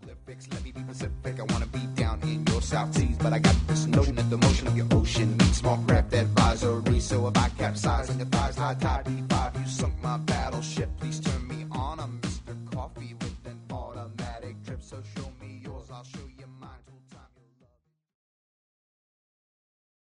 Olympics. 0.04 0.48
Let 0.52 0.64
me 0.64 0.72
be 0.72 0.82
Pacific. 0.84 1.40
I 1.40 1.44
wanna 1.54 1.66
be 1.68 1.86
down 1.96 2.22
in 2.24 2.46
your 2.48 2.62
South 2.62 2.94
Seas, 2.94 3.18
but 3.18 3.34
I 3.34 3.40
got 3.40 3.56
this 3.68 3.86
notion 3.88 4.16
that 4.16 4.30
the 4.30 4.38
motion 4.38 4.68
of 4.68 4.76
your 4.76 4.88
ocean 4.92 5.40
small 5.54 5.78
craft 5.88 6.14
advisory. 6.14 7.00
So 7.00 7.28
if 7.28 7.38
I 7.38 7.50
capsize 7.50 8.10
thighs 8.10 8.56
high 8.58 8.76
tide, 8.76 9.06
be 9.06 9.24
five, 9.30 9.56
you 9.60 9.68
sunk 9.68 9.94
my 10.02 10.18
battleship. 10.18 10.90
Please 11.00 11.20
turn 11.20 11.48
me 11.48 11.66
on. 11.72 12.00
I'm 12.00 12.21